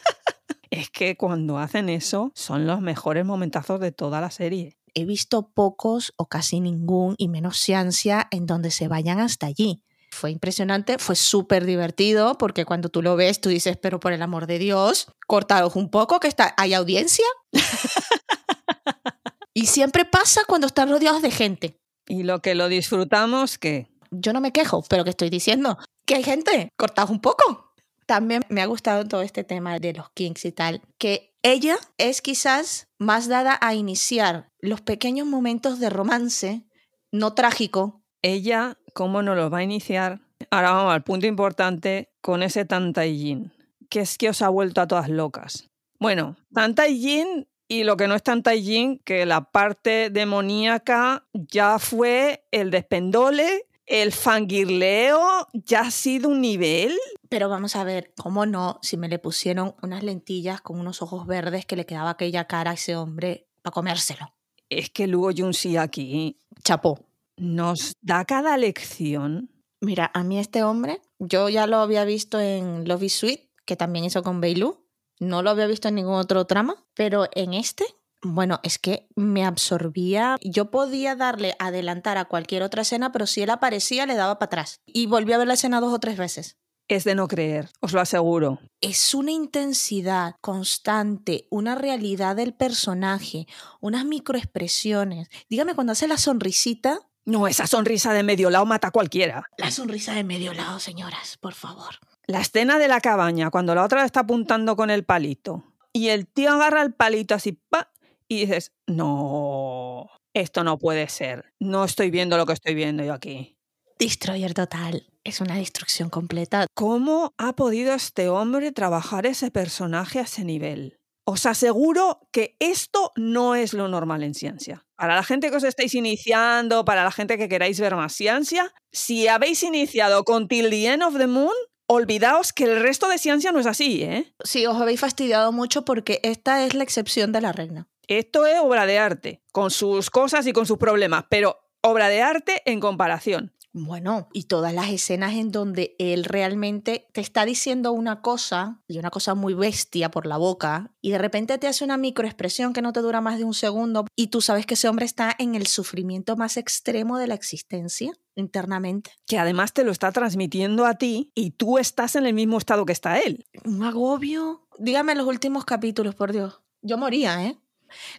[0.75, 4.77] Es que cuando hacen eso son los mejores momentazos de toda la serie.
[4.93, 9.85] He visto pocos o casi ningún y menos ciencia en donde se vayan hasta allí.
[10.11, 14.23] Fue impresionante, fue súper divertido porque cuando tú lo ves tú dices, pero por el
[14.23, 17.27] amor de Dios, cortaros un poco que está, hay audiencia.
[19.55, 21.81] y siempre pasa cuando están rodeados de gente.
[22.07, 26.17] Y lo que lo disfrutamos, que Yo no me quejo, pero que estoy diciendo que
[26.17, 27.73] hay gente, cortaos un poco.
[28.07, 32.21] También me ha gustado todo este tema de los kinks y tal, que ella es
[32.21, 36.67] quizás más dada a iniciar los pequeños momentos de romance,
[37.11, 40.23] no trágico, ella, ¿cómo nos lo va a iniciar?
[40.51, 43.53] Ahora vamos al punto importante con ese Tantaijin,
[43.91, 45.69] que es que os ha vuelto a todas locas.
[46.01, 52.71] Bueno, Tantaijin y lo que no es Tantaijin, que la parte demoníaca ya fue el
[52.71, 56.97] despendole, el fangirleo, ya ha sido un nivel.
[57.29, 58.79] Pero vamos a ver, ¿cómo no?
[58.83, 62.73] Si me le pusieron unas lentillas con unos ojos verdes que le quedaba aquella cara
[62.73, 64.33] a ese hombre para comérselo.
[64.69, 67.07] Es que Lugo Junsi aquí Chapó.
[67.37, 69.51] nos da cada lección.
[69.81, 73.77] Mira, a mí este hombre, yo ya lo había visto en Love is Sweet, que
[73.77, 74.84] también hizo con Beilu.
[75.21, 77.85] No lo había visto en ningún otro trama, pero en este,
[78.23, 80.37] bueno, es que me absorbía.
[80.43, 84.47] Yo podía darle adelantar a cualquier otra escena, pero si él aparecía, le daba para
[84.47, 84.81] atrás.
[84.87, 86.57] Y volví a ver la escena dos o tres veces.
[86.87, 88.59] Es de no creer, os lo aseguro.
[88.83, 93.47] es una intensidad constante, una realidad del personaje,
[93.81, 95.29] unas microexpresiones.
[95.49, 97.01] Dígame cuando hace la sonrisita.
[97.25, 99.49] No, esa sonrisa de medio lado mata a cualquiera.
[99.57, 101.95] La sonrisa de medio lado, señoras, por favor.
[102.27, 106.09] La escena de la cabaña, cuando la otra le está apuntando con el palito y
[106.09, 107.93] el tío agarra el palito así, pa,
[108.29, 111.53] y dices, no, esto no puede ser.
[111.61, 113.59] No estoy viendo lo que estoy viendo yo aquí.
[113.99, 115.07] Destroyer total.
[115.23, 116.67] Es una destrucción completa.
[116.75, 120.99] ¿Cómo ha podido este hombre trabajar ese personaje a ese nivel?
[121.27, 124.85] Os aseguro que esto no es lo normal en ciencia.
[124.97, 128.75] Para la gente que os estáis iniciando, para la gente que queráis ver más ciencia,
[128.93, 131.55] si habéis iniciado con Till the End of the Moon,
[131.87, 134.35] olvidaos que el resto de ciencia no es así, ¿eh?
[134.45, 137.89] Sí, os habéis fastidiado mucho porque esta es la excepción de la regla.
[138.07, 142.23] Esto es obra de arte, con sus cosas y con sus problemas, pero obra de
[142.23, 143.54] arte en comparación.
[143.77, 149.01] Bueno, y todas las escenas en donde él realmente te está diciendo una cosa, y
[149.01, 152.83] una cosa muy bestia por la boca, y de repente te hace una microexpresión que
[152.83, 155.57] no te dura más de un segundo, y tú sabes que ese hombre está en
[155.57, 159.11] el sufrimiento más extremo de la existencia internamente.
[159.27, 162.87] Que además te lo está transmitiendo a ti y tú estás en el mismo estado
[162.87, 163.45] que está él.
[163.65, 164.69] Un agobio.
[164.79, 166.61] Dígame los últimos capítulos, por Dios.
[166.81, 167.59] Yo moría, ¿eh?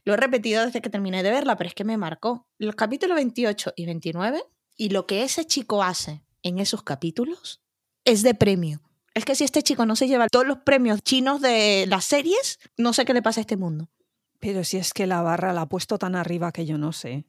[0.04, 2.46] Lo he repetido desde que terminé de verla, pero es que me marcó.
[2.58, 4.44] Los capítulos 28 y 29
[4.78, 7.62] y lo que ese chico hace en esos capítulos
[8.04, 8.82] es de premio.
[9.14, 12.60] Es que si este chico no se lleva todos los premios chinos de las series,
[12.78, 13.90] no sé qué le pasa a este mundo.
[14.40, 17.26] Pero si es que la barra la ha puesto tan arriba que yo no sé.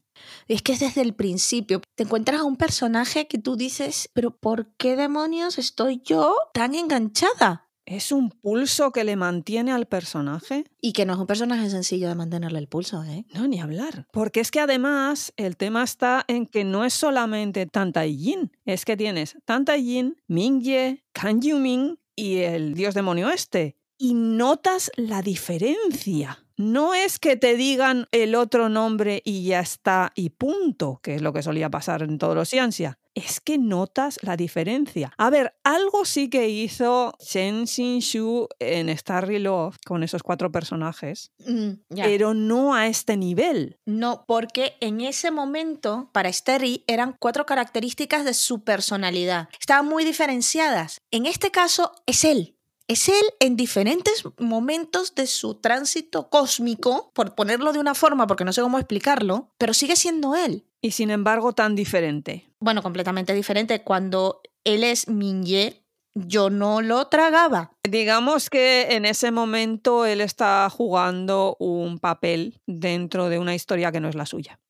[0.49, 1.81] Es que es desde el principio.
[1.95, 6.75] Te encuentras a un personaje que tú dices, pero ¿por qué demonios estoy yo tan
[6.75, 7.66] enganchada?
[7.87, 10.65] ¿Es un pulso que le mantiene al personaje?
[10.81, 13.25] Y que no es un personaje sencillo de mantenerle el pulso, ¿eh?
[13.33, 14.09] No, ni hablar.
[14.11, 18.85] Porque es que además el tema está en que no es solamente Tanta Yin, es
[18.85, 23.77] que tienes Tanta Yin, Mingye, Kan Yumin y el dios demonio este.
[23.97, 26.45] Y notas la diferencia.
[26.57, 31.23] No es que te digan el otro nombre y ya está y punto, que es
[31.23, 32.99] lo que solía pasar en todos los ciencia.
[33.17, 35.13] Es que notas la diferencia.
[35.17, 41.33] A ver, algo sí que hizo Chen Xin-shu en Starry Love con esos cuatro personajes,
[41.47, 43.79] Mm, pero no a este nivel.
[43.87, 49.49] No, porque en ese momento, para Sterry, eran cuatro características de su personalidad.
[49.59, 51.01] Estaban muy diferenciadas.
[51.11, 52.56] En este caso, es él.
[52.89, 58.45] Es él en diferentes momentos de su tránsito cósmico, por ponerlo de una forma, porque
[58.45, 60.67] no sé cómo explicarlo, pero sigue siendo él.
[60.81, 62.49] Y sin embargo tan diferente.
[62.61, 63.83] Bueno, completamente diferente.
[63.83, 67.73] Cuando él es Minye, yo no lo tragaba.
[67.83, 74.01] Digamos que en ese momento él está jugando un papel dentro de una historia que
[74.01, 74.61] no es la suya.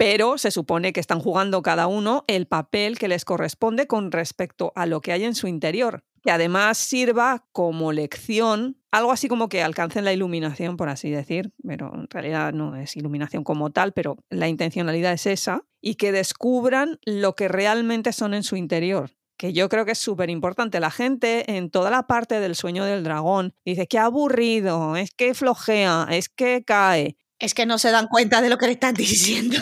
[0.00, 4.72] Pero se supone que están jugando cada uno el papel que les corresponde con respecto
[4.74, 9.50] a lo que hay en su interior, que además sirva como lección, algo así como
[9.50, 13.92] que alcancen la iluminación, por así decir, pero en realidad no es iluminación como tal,
[13.92, 19.10] pero la intencionalidad es esa, y que descubran lo que realmente son en su interior
[19.36, 20.80] que yo creo que es súper importante.
[20.80, 25.32] La gente en toda la parte del sueño del dragón dice que aburrido, es que
[25.32, 27.16] flojea, es que cae.
[27.40, 29.56] Es que no se dan cuenta de lo que le están diciendo.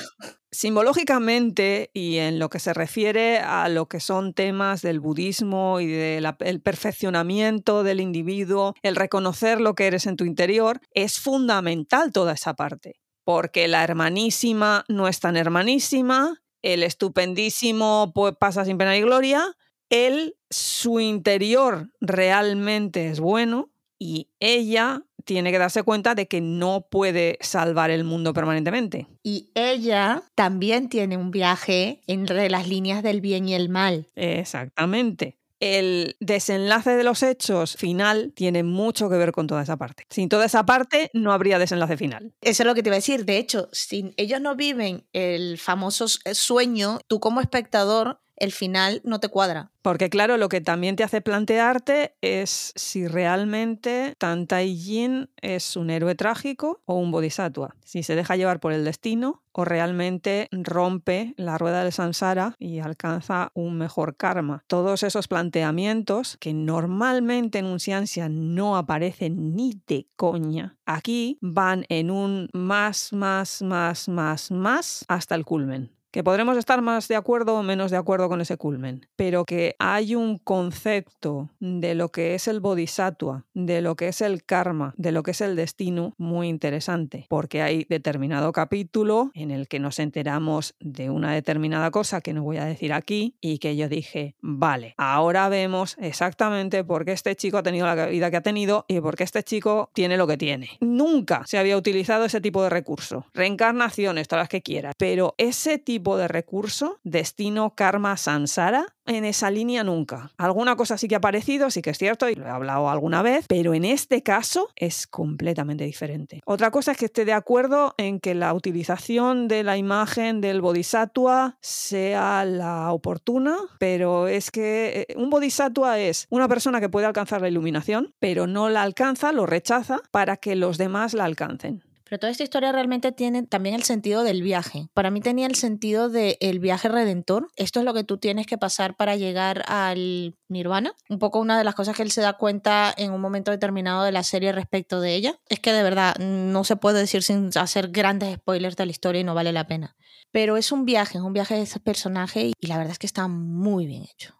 [0.50, 5.86] Simbológicamente y en lo que se refiere a lo que son temas del budismo y
[5.86, 12.32] del perfeccionamiento del individuo, el reconocer lo que eres en tu interior, es fundamental toda
[12.32, 13.00] esa parte.
[13.24, 19.54] Porque la hermanísima no es tan hermanísima, el estupendísimo pues, pasa sin pena y gloria,
[19.90, 26.86] él, su interior realmente es bueno y ella tiene que darse cuenta de que no
[26.90, 29.08] puede salvar el mundo permanentemente.
[29.22, 34.08] Y ella también tiene un viaje entre las líneas del bien y el mal.
[34.16, 35.36] Exactamente.
[35.60, 40.04] El desenlace de los hechos final tiene mucho que ver con toda esa parte.
[40.08, 42.32] Sin toda esa parte no habría desenlace final.
[42.40, 43.26] Eso es lo que te iba a decir.
[43.26, 49.20] De hecho, si ellos no viven el famoso sueño, tú como espectador el final no
[49.20, 49.70] te cuadra.
[49.83, 55.90] Porque claro, lo que también te hace plantearte es si realmente Tantai Yin es un
[55.90, 57.74] héroe trágico o un bodhisattva.
[57.85, 62.79] Si se deja llevar por el destino o realmente rompe la rueda del samsara y
[62.79, 64.62] alcanza un mejor karma.
[64.66, 71.87] Todos esos planteamientos que normalmente en un ciencia no aparecen ni de coña, aquí van
[71.88, 77.16] en un más, más, más, más, más hasta el culmen que podremos estar más de
[77.16, 82.09] acuerdo o menos de acuerdo con ese culmen, pero que hay un concepto de lo
[82.11, 85.57] que es el bodhisattva, de lo que es el karma, de lo que es el
[85.57, 91.90] destino muy interesante, porque hay determinado capítulo en el que nos enteramos de una determinada
[91.90, 96.85] cosa que no voy a decir aquí y que yo dije, vale, ahora vemos exactamente
[96.85, 99.42] por qué este chico ha tenido la vida que ha tenido y por qué este
[99.42, 100.71] chico tiene lo que tiene.
[100.81, 103.27] Nunca se había utilizado ese tipo de recurso.
[103.35, 109.50] Reencarnaciones, todas las que quieras, pero ese tipo de recurso, destino, karma, sansara, en esa
[109.50, 110.30] línea nunca.
[110.37, 113.22] Alguna cosa sí que ha aparecido, sí que es cierto, y lo he hablado alguna
[113.22, 116.40] vez, pero en este caso es completamente diferente.
[116.44, 120.61] Otra cosa es que esté de acuerdo en que la utilización de la imagen del
[120.61, 127.06] bodhisattva sea la oportuna, pero es que eh, un bodhisattva es una persona que puede
[127.06, 131.88] alcanzar la iluminación, pero no la alcanza, lo rechaza para que los demás la alcancen.
[132.09, 134.88] Pero toda esta historia realmente tiene también el sentido del viaje.
[134.94, 137.49] Para mí tenía el sentido del viaje redentor.
[137.57, 140.94] Esto es lo que tú tienes que pasar para llegar al nirvana.
[141.11, 144.05] Un poco una de las cosas que él se da cuenta en un momento determinado
[144.05, 145.38] de la serie respecto de ella.
[145.49, 149.21] Es que de verdad no se puede decir sin hacer grandes spoilers de la historia
[149.21, 149.94] y no vale la pena.
[150.31, 153.07] Pero es un viaje, es un viaje de ese personaje y la verdad es que
[153.07, 154.38] está muy bien hecho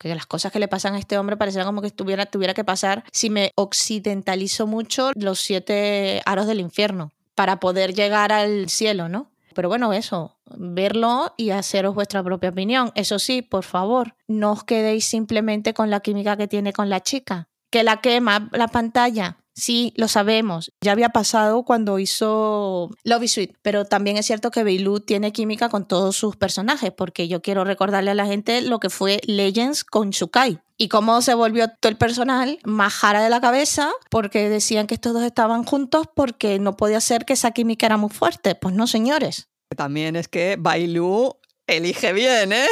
[0.00, 3.04] porque las cosas que le pasan a este hombre parecían como que tuviera que pasar,
[3.12, 9.30] si me occidentalizo mucho, los siete aros del infierno para poder llegar al cielo, ¿no?
[9.54, 12.92] Pero bueno, eso, verlo y haceros vuestra propia opinión.
[12.94, 17.00] Eso sí, por favor, no os quedéis simplemente con la química que tiene con la
[17.00, 19.36] chica, que la quema la pantalla.
[19.60, 20.72] Sí, lo sabemos.
[20.80, 25.32] Ya había pasado cuando hizo Love is Sweet, pero también es cierto que Beilu tiene
[25.32, 29.20] química con todos sus personajes, porque yo quiero recordarle a la gente lo que fue
[29.26, 34.48] Legends con Shukai y cómo se volvió todo el personal majara de la cabeza porque
[34.48, 38.08] decían que estos dos estaban juntos porque no podía ser que esa química era muy
[38.08, 38.54] fuerte.
[38.54, 39.50] Pues no, señores.
[39.76, 42.66] También es que Bailu elige bien, ¿eh?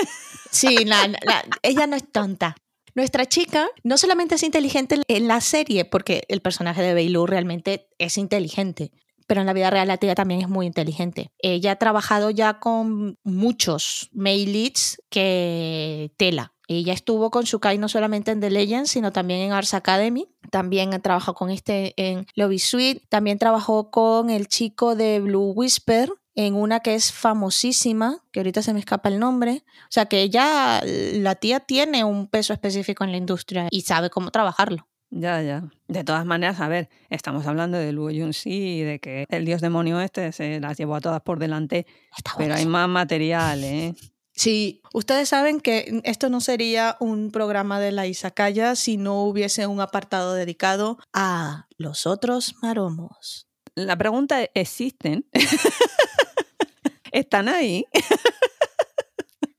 [0.51, 2.57] Sí, la, la, ella no es tonta.
[2.98, 7.87] Nuestra chica no solamente es inteligente en la serie, porque el personaje de Beilu realmente
[7.98, 8.90] es inteligente,
[9.28, 11.30] pero en la vida real la tía también es muy inteligente.
[11.38, 16.54] Ella ha trabajado ya con muchos mail leads que tela.
[16.66, 20.26] Ella estuvo con Shukai no solamente en The Legends, sino también en Ars Academy.
[20.50, 23.06] También trabajó con este en Lobby Suite.
[23.08, 28.62] También trabajó con el chico de Blue Whisper en una que es famosísima, que ahorita
[28.62, 29.64] se me escapa el nombre.
[29.83, 34.09] O sea, que ella, la tía tiene un peso específico en la industria y sabe
[34.09, 34.87] cómo trabajarlo.
[35.11, 35.64] Ya, ya.
[35.88, 39.61] De todas maneras, a ver, estamos hablando de Luo Yunxi y de que el dios
[39.61, 41.86] demonio este se las llevó a todas por delante,
[42.16, 43.95] Está pero hay más material, ¿eh?
[44.32, 49.66] Sí, ustedes saben que esto no sería un programa de la Izakaya si no hubiese
[49.66, 53.49] un apartado dedicado a los otros maromos.
[53.74, 55.26] La pregunta es, ¿existen?
[57.12, 57.84] ¿Están ahí?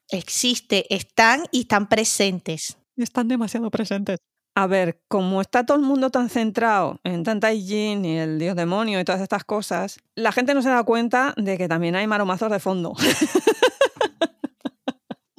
[0.10, 2.78] Existe, están y están presentes.
[2.96, 4.20] Están demasiado presentes.
[4.56, 8.56] A ver, como está todo el mundo tan centrado en Tantai Jin y el dios
[8.56, 12.08] demonio y todas estas cosas, la gente no se da cuenta de que también hay
[12.08, 12.94] maromazos de fondo.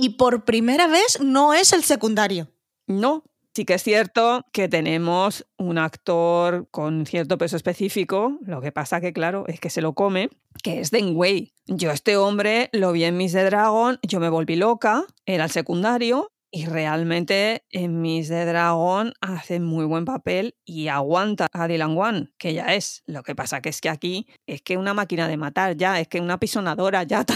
[0.02, 2.48] Y por primera vez no es el secundario.
[2.86, 3.22] No,
[3.60, 9.02] sí que es cierto que tenemos un actor con cierto peso específico, lo que pasa
[9.02, 10.30] que claro, es que se lo come,
[10.62, 11.52] que es Deng Wei.
[11.66, 15.50] Yo este hombre lo vi en Miss the Dragon, yo me volví loca, era el
[15.50, 21.94] secundario y realmente en Miss the Dragon hace muy buen papel y aguanta a Dylan
[21.94, 23.02] Wan, que ya es.
[23.04, 26.08] Lo que pasa que es que aquí es que una máquina de matar ya, es
[26.08, 27.26] que una pisonadora ya,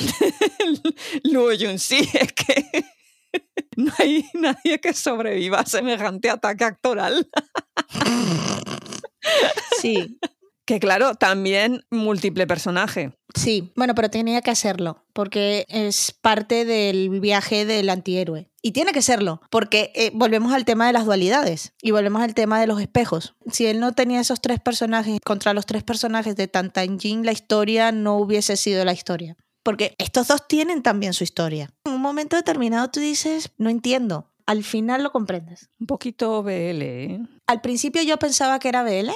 [1.25, 2.65] Luo Yun-si, es que
[3.77, 7.29] no hay nadie que sobreviva a semejante ataque actoral.
[9.81, 10.19] Sí,
[10.67, 13.13] Que claro, también múltiple personaje.
[13.35, 13.73] sí.
[13.77, 18.51] Bueno, pero tenía que hacerlo porque es parte del viaje del antihéroe.
[18.63, 22.35] Y tiene que serlo, porque eh, volvemos al tema de las dualidades y volvemos al
[22.35, 23.35] tema de los espejos.
[23.51, 27.93] Si él no tenía esos tres personajes contra los tres personajes de Tantanjin, la historia
[27.93, 29.37] no hubiese sido la historia.
[29.65, 31.71] Porque estos dos tienen también su historia.
[31.85, 34.31] En un momento determinado tú dices, no entiendo.
[34.47, 35.71] Al final lo comprendes.
[35.81, 37.21] Un poquito BL, ¿eh?
[37.47, 39.11] Al principio yo pensaba que era BL,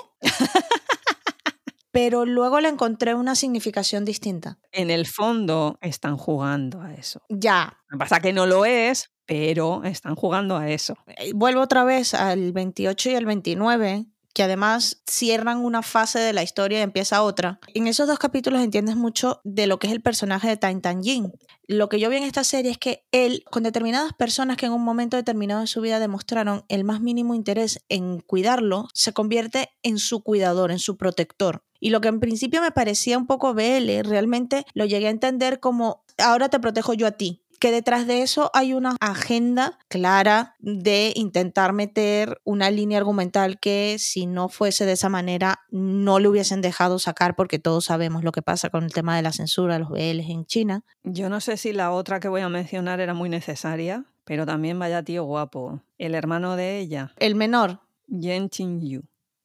[1.91, 4.59] pero luego le encontré una significación distinta.
[4.73, 7.21] En el fondo están jugando a eso.
[7.29, 10.97] Ya, Lo que pasa que no lo es, pero están jugando a eso.
[11.07, 14.07] eh, vuelvo otra vez al 28 y al 29,
[14.39, 17.59] que además cierran una fase de la historia y empieza otra.
[17.75, 21.03] En esos dos capítulos entiendes mucho de lo que es el personaje de Tan Tan
[21.03, 21.33] Jin.
[21.67, 24.73] Lo que yo vi en esta serie es que él, con determinadas personas que en
[24.75, 29.71] un momento determinado de su vida demostraron el más mínimo interés en cuidarlo, se convierte
[29.83, 31.65] en su cuidador, en su protector.
[31.81, 35.59] Y lo que en principio me parecía un poco BL, realmente lo llegué a entender
[35.59, 37.43] como ahora te protejo yo a ti.
[37.61, 43.97] Que detrás de eso hay una agenda clara de intentar meter una línea argumental que
[43.99, 48.33] si no fuese de esa manera no le hubiesen dejado sacar porque todos sabemos lo
[48.33, 50.85] que pasa con el tema de la censura de los BLs en China.
[51.03, 54.79] Yo no sé si la otra que voy a mencionar era muy necesaria, pero también
[54.79, 55.83] vaya tío guapo.
[55.99, 59.03] El hermano de ella, El menor, Yen Chin Yu,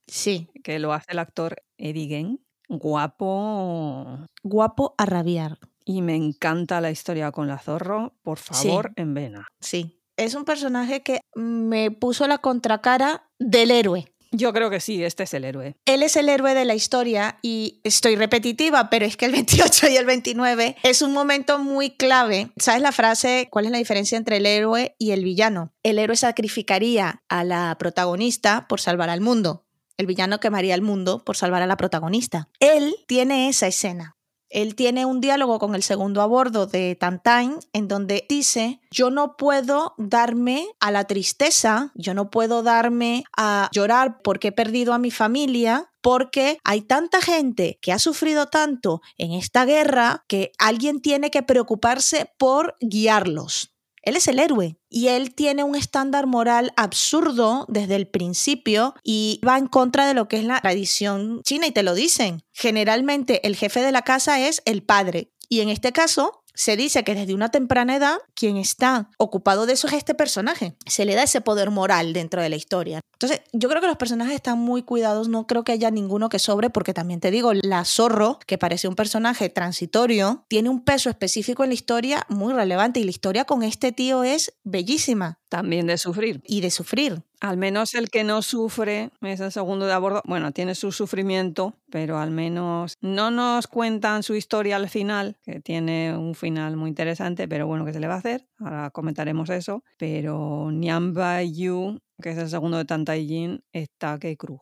[0.07, 2.39] sí, que lo hace el actor Eddie Gen.
[2.69, 4.25] Guapo.
[4.41, 5.59] guapo a rabiar.
[5.85, 8.13] Y me encanta la historia con la zorro.
[8.23, 8.67] Por Sí.
[8.67, 9.47] favor, en vena.
[9.59, 9.99] Sí.
[10.17, 14.09] Es un personaje que me puso la contracara del héroe.
[14.35, 15.75] Yo creo que sí, este es el héroe.
[15.85, 19.31] Él es el héroe de la historia y estoy repetitiva, pero es que el
[19.77, 22.49] 28 y el 29 es un momento muy clave.
[22.57, 23.47] ¿Sabes la frase?
[23.51, 25.71] ¿Cuál es la diferencia entre el héroe y el villano?
[25.83, 29.65] El héroe sacrificaría a la protagonista por salvar al mundo.
[29.97, 32.49] El villano quemaría el mundo por salvar a la protagonista.
[32.59, 34.15] Él tiene esa escena.
[34.53, 39.09] Él tiene un diálogo con el segundo a bordo de Tantain en donde dice, yo
[39.09, 44.93] no puedo darme a la tristeza, yo no puedo darme a llorar porque he perdido
[44.93, 50.51] a mi familia, porque hay tanta gente que ha sufrido tanto en esta guerra que
[50.59, 53.72] alguien tiene que preocuparse por guiarlos.
[54.03, 59.39] Él es el héroe y él tiene un estándar moral absurdo desde el principio y
[59.47, 62.43] va en contra de lo que es la tradición china y te lo dicen.
[62.51, 67.03] Generalmente el jefe de la casa es el padre y en este caso se dice
[67.03, 70.75] que desde una temprana edad quien está ocupado de eso es este personaje.
[70.85, 72.99] Se le da ese poder moral dentro de la historia.
[73.13, 76.39] Entonces, yo creo que los personajes están muy cuidados, no creo que haya ninguno que
[76.39, 81.09] sobre, porque también te digo, la Zorro, que parece un personaje transitorio, tiene un peso
[81.09, 85.87] específico en la historia muy relevante y la historia con este tío es bellísima También
[85.87, 86.41] de sufrir.
[86.45, 87.23] y de sufrir.
[87.43, 90.21] Al menos el que no sufre es el segundo de a bordo.
[90.23, 95.59] Bueno, tiene su sufrimiento, pero al menos no nos cuentan su historia al final, que
[95.59, 98.47] tiene un final muy interesante, pero bueno, ¿qué se le va a hacer?
[98.59, 99.83] Ahora comentaremos eso.
[99.97, 101.13] Pero Nian
[101.53, 104.61] Yu, que es el segundo de Tantaijin, está que cruz.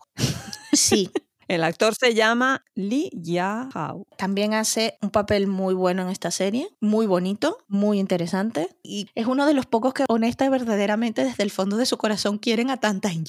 [0.74, 1.12] Sí,
[1.52, 4.08] El actor se llama Li Ya-hao.
[4.18, 9.26] también hace un papel muy bueno en esta serie, muy bonito, muy interesante y es
[9.26, 12.70] uno de los pocos que honesta y verdaderamente desde el fondo de su corazón quieren
[12.70, 13.26] a Tan Tan.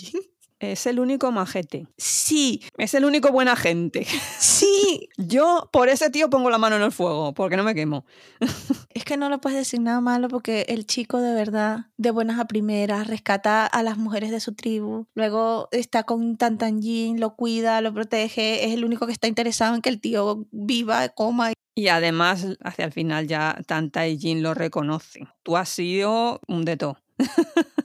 [0.71, 1.89] Es el único majete.
[1.99, 4.07] Sí, Es el único buena gente.
[4.39, 5.09] sí.
[5.17, 8.05] Yo por ese tío pongo la mano en el fuego, porque no me quemo.
[8.95, 12.39] Es que no le puedes decir nada malo porque el chico de verdad, de buenas
[12.39, 15.07] a primeras, rescata a las mujeres de su tribu.
[15.15, 18.67] Luego está con Tantanjin, lo cuida, lo protege.
[18.67, 21.53] Es el único que está interesado en que el tío viva, coma.
[21.75, 25.27] Y además, hacia el final ya Tanta y Jin lo reconoce.
[25.43, 26.99] Tú has sido un de todo.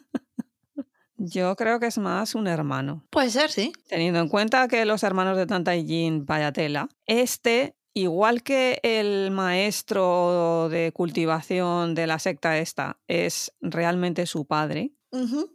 [1.30, 3.04] Yo creo que es más un hermano.
[3.10, 3.74] Puede ser, sí.
[3.90, 8.80] Teniendo en cuenta que los hermanos de Tanta y Jin, vaya tela, este, igual que
[8.84, 14.94] el maestro de cultivación de la secta esta, es realmente su padre,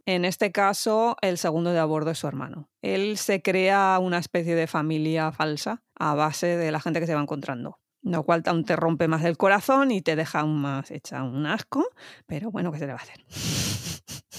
[0.06, 2.68] en este caso el segundo de a bordo es su hermano.
[2.80, 7.14] Él se crea una especie de familia falsa a base de la gente que se
[7.14, 7.78] va encontrando.
[8.02, 11.46] Lo cual aún te rompe más el corazón y te deja aún más hecha un
[11.46, 11.88] asco,
[12.26, 13.24] pero bueno, ¿qué se le va a hacer?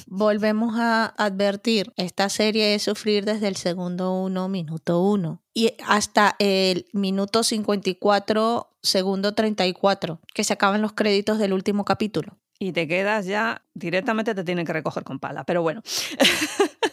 [0.07, 6.35] Volvemos a advertir, esta serie es sufrir desde el segundo 1, minuto 1 y hasta
[6.39, 12.37] el minuto 54, segundo 34, que se acaban los créditos del último capítulo.
[12.59, 15.81] Y te quedas ya, directamente te tienen que recoger con pala, pero bueno.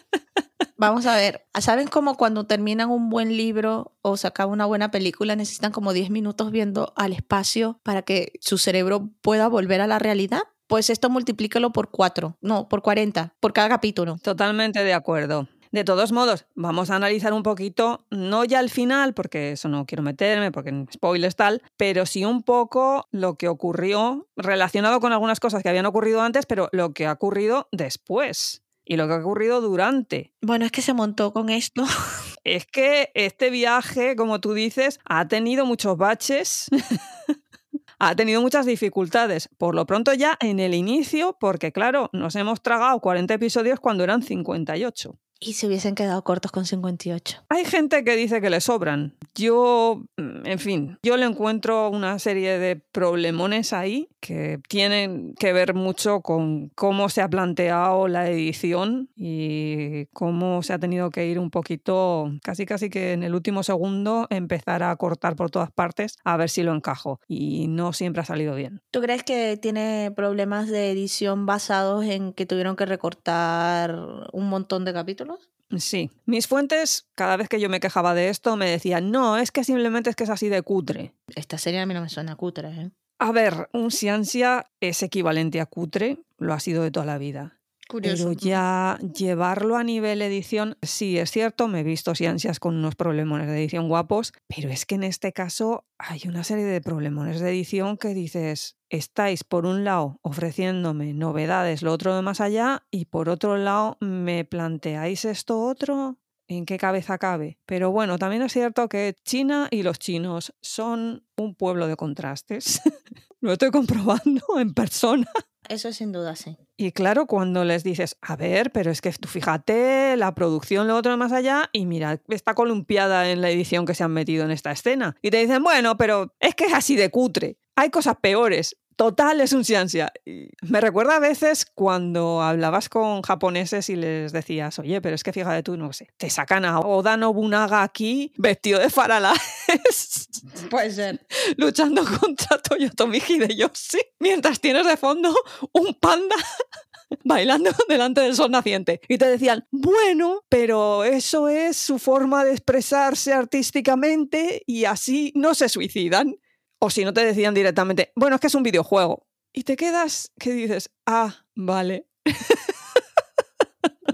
[0.81, 5.37] Vamos a ver, ¿saben cómo cuando terminan un buen libro o sacan una buena película
[5.37, 9.99] necesitan como 10 minutos viendo al espacio para que su cerebro pueda volver a la
[9.99, 10.41] realidad?
[10.68, 14.16] Pues esto multiplícalo por 4, no, por 40, por cada capítulo.
[14.22, 15.49] Totalmente de acuerdo.
[15.70, 19.85] De todos modos, vamos a analizar un poquito, no ya al final, porque eso no
[19.85, 25.41] quiero meterme, porque spoilers tal, pero sí un poco lo que ocurrió relacionado con algunas
[25.41, 29.18] cosas que habían ocurrido antes, pero lo que ha ocurrido después y lo que ha
[29.18, 30.32] ocurrido durante.
[30.43, 31.84] Bueno, es que se montó con esto.
[32.43, 36.68] Es que este viaje, como tú dices, ha tenido muchos baches.
[37.99, 39.51] ha tenido muchas dificultades.
[39.59, 44.05] Por lo pronto ya en el inicio, porque claro, nos hemos tragado 40 episodios cuando
[44.05, 45.18] eran 58.
[45.43, 47.45] Y se hubiesen quedado cortos con 58.
[47.49, 49.16] Hay gente que dice que le sobran.
[49.34, 55.55] Yo, mm, en fin, yo le encuentro una serie de problemones ahí que tienen que
[55.55, 61.26] ver mucho con cómo se ha planteado la edición y cómo se ha tenido que
[61.26, 65.70] ir un poquito, casi casi que en el último segundo, empezar a cortar por todas
[65.70, 67.18] partes a ver si lo encajo.
[67.26, 68.82] Y no siempre ha salido bien.
[68.91, 73.97] ¿Tú crees que tiene problemas de edición basados en que tuvieron que recortar
[74.32, 75.30] un montón de capítulos?
[75.78, 79.53] Sí, mis fuentes, cada vez que yo me quejaba de esto, me decían, no, es
[79.53, 81.14] que simplemente es que es así de cutre.
[81.37, 82.91] Esta serie a mí no me suena cutre, ¿eh?
[83.18, 87.61] A ver, un Ciancia es equivalente a cutre, lo ha sido de toda la vida.
[88.01, 92.95] Pero ya llevarlo a nivel edición, sí, es cierto, me he visto Ciancias con unos
[92.95, 97.41] problemones de edición guapos, pero es que en este caso hay una serie de problemones
[97.41, 102.84] de edición que dices, estáis por un lado ofreciéndome novedades, lo otro de más allá,
[102.91, 106.18] y por otro lado me planteáis esto otro.
[106.49, 107.59] ¿En qué cabeza cabe?
[107.64, 112.82] Pero bueno, también es cierto que China y los chinos son un pueblo de contrastes.
[113.41, 115.30] lo estoy comprobando en persona.
[115.71, 116.57] Eso sin duda, sí.
[116.77, 120.97] Y claro, cuando les dices, a ver, pero es que tú fíjate, la producción, lo
[120.97, 124.51] otro más allá, y mira, está columpiada en la edición que se han metido en
[124.51, 125.14] esta escena.
[125.23, 127.57] Y te dicen, bueno, pero es que es así de cutre.
[127.77, 128.77] Hay cosas peores.
[128.97, 130.12] Total es un ciancia.
[130.27, 135.23] Y Me recuerda a veces cuando hablabas con japoneses y les decías, oye, pero es
[135.23, 139.41] que fíjate tú, no sé, te sacan a Oda Nobunaga aquí vestido de faralaes
[140.70, 141.26] Puede ser.
[141.57, 145.34] luchando contra Toyotomi Hideyoshi mientras tienes de fondo
[145.72, 146.36] un panda
[147.24, 149.01] bailando delante del sol naciente.
[149.09, 155.55] Y te decían, bueno, pero eso es su forma de expresarse artísticamente y así no
[155.55, 156.36] se suicidan.
[156.78, 159.26] O si no te decían directamente, bueno, es que es un videojuego.
[159.53, 162.07] Y te quedas que dices, ah, vale.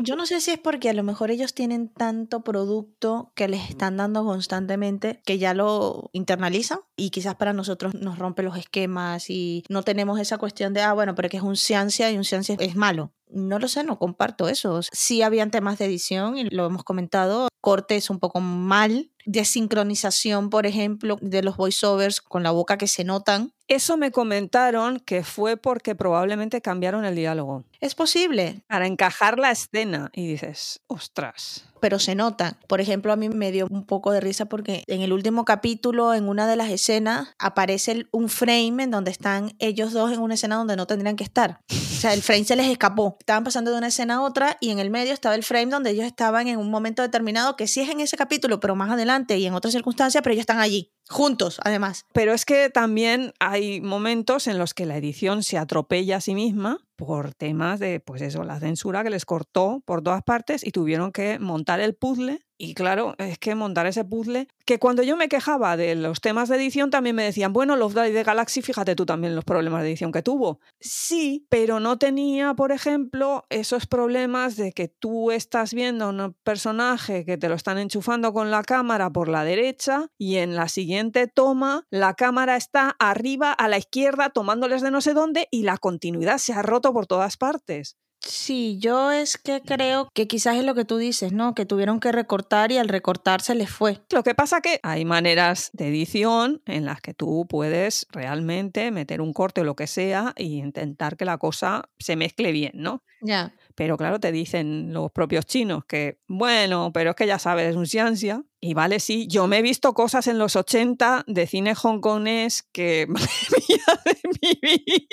[0.01, 3.71] Yo no sé si es porque a lo mejor ellos tienen tanto producto que les
[3.71, 9.31] están dando constantemente que ya lo internalizan y quizás para nosotros nos rompe los esquemas
[9.31, 12.25] y no tenemos esa cuestión de, ah, bueno, pero que es un ciencia y un
[12.25, 13.13] ciencia es malo.
[13.29, 14.81] No lo sé, no comparto eso.
[14.93, 20.67] Sí habían temas de edición y lo hemos comentado, cortes un poco mal, desincronización, por
[20.67, 23.53] ejemplo, de los voiceovers con la boca que se notan.
[23.69, 29.51] Eso me comentaron que fue porque probablemente cambiaron el diálogo Es posible, para encajar la
[29.51, 30.11] escena.
[30.15, 31.65] Y dices, ostras.
[31.81, 32.59] pero se nota.
[32.69, 36.15] Por ejemplo, a mí me dio un poco de risa porque en el último capítulo,
[36.15, 40.35] en una de las escenas, aparece un frame en donde están ellos dos en una
[40.35, 41.61] escena donde no tendrían que estar.
[41.71, 43.17] O sea, el frame se les escapó.
[43.19, 45.91] Estaban pasando de una escena a otra y en el medio estaba el frame donde
[45.91, 49.39] ellos estaban en un momento determinado, que sí es en ese capítulo, pero más adelante
[49.39, 52.05] y en otras circunstancias, pero ellos están allí, juntos, además.
[52.13, 56.35] Pero es que también hay momentos en los que la edición se atropella a sí
[56.35, 60.71] misma por temas de, pues eso, la censura que les cortó por todas partes y
[60.71, 65.17] tuvieron que montar el puzzle y claro, es que montar ese puzzle, que cuando yo
[65.17, 68.95] me quejaba de los temas de edición también me decían, bueno, Day de Galaxy, fíjate
[68.95, 70.61] tú también los problemas de edición que tuvo.
[70.81, 76.35] Sí, pero no tenía, por ejemplo, esos problemas de que tú estás viendo a un
[76.43, 80.69] personaje que te lo están enchufando con la cámara por la derecha y en la
[80.69, 85.63] siguiente toma la cámara está arriba a la izquierda tomándoles de no sé dónde y
[85.63, 87.97] la continuidad se ha roto por todas partes.
[88.21, 91.55] Sí, yo es que creo que quizás es lo que tú dices, ¿no?
[91.55, 94.01] Que tuvieron que recortar y al recortar se les fue.
[94.11, 99.21] Lo que pasa que hay maneras de edición en las que tú puedes realmente meter
[99.21, 103.05] un corte o lo que sea y intentar que la cosa se mezcle bien, ¿no?
[103.21, 103.55] Ya.
[103.77, 107.77] Pero claro, te dicen los propios chinos que, bueno, pero es que ya sabes, es
[107.77, 108.43] un ciencia.
[108.59, 113.07] Y vale, sí, yo me he visto cosas en los 80 de cine hongkonés que,
[113.09, 113.31] madre
[113.69, 114.61] mía de mi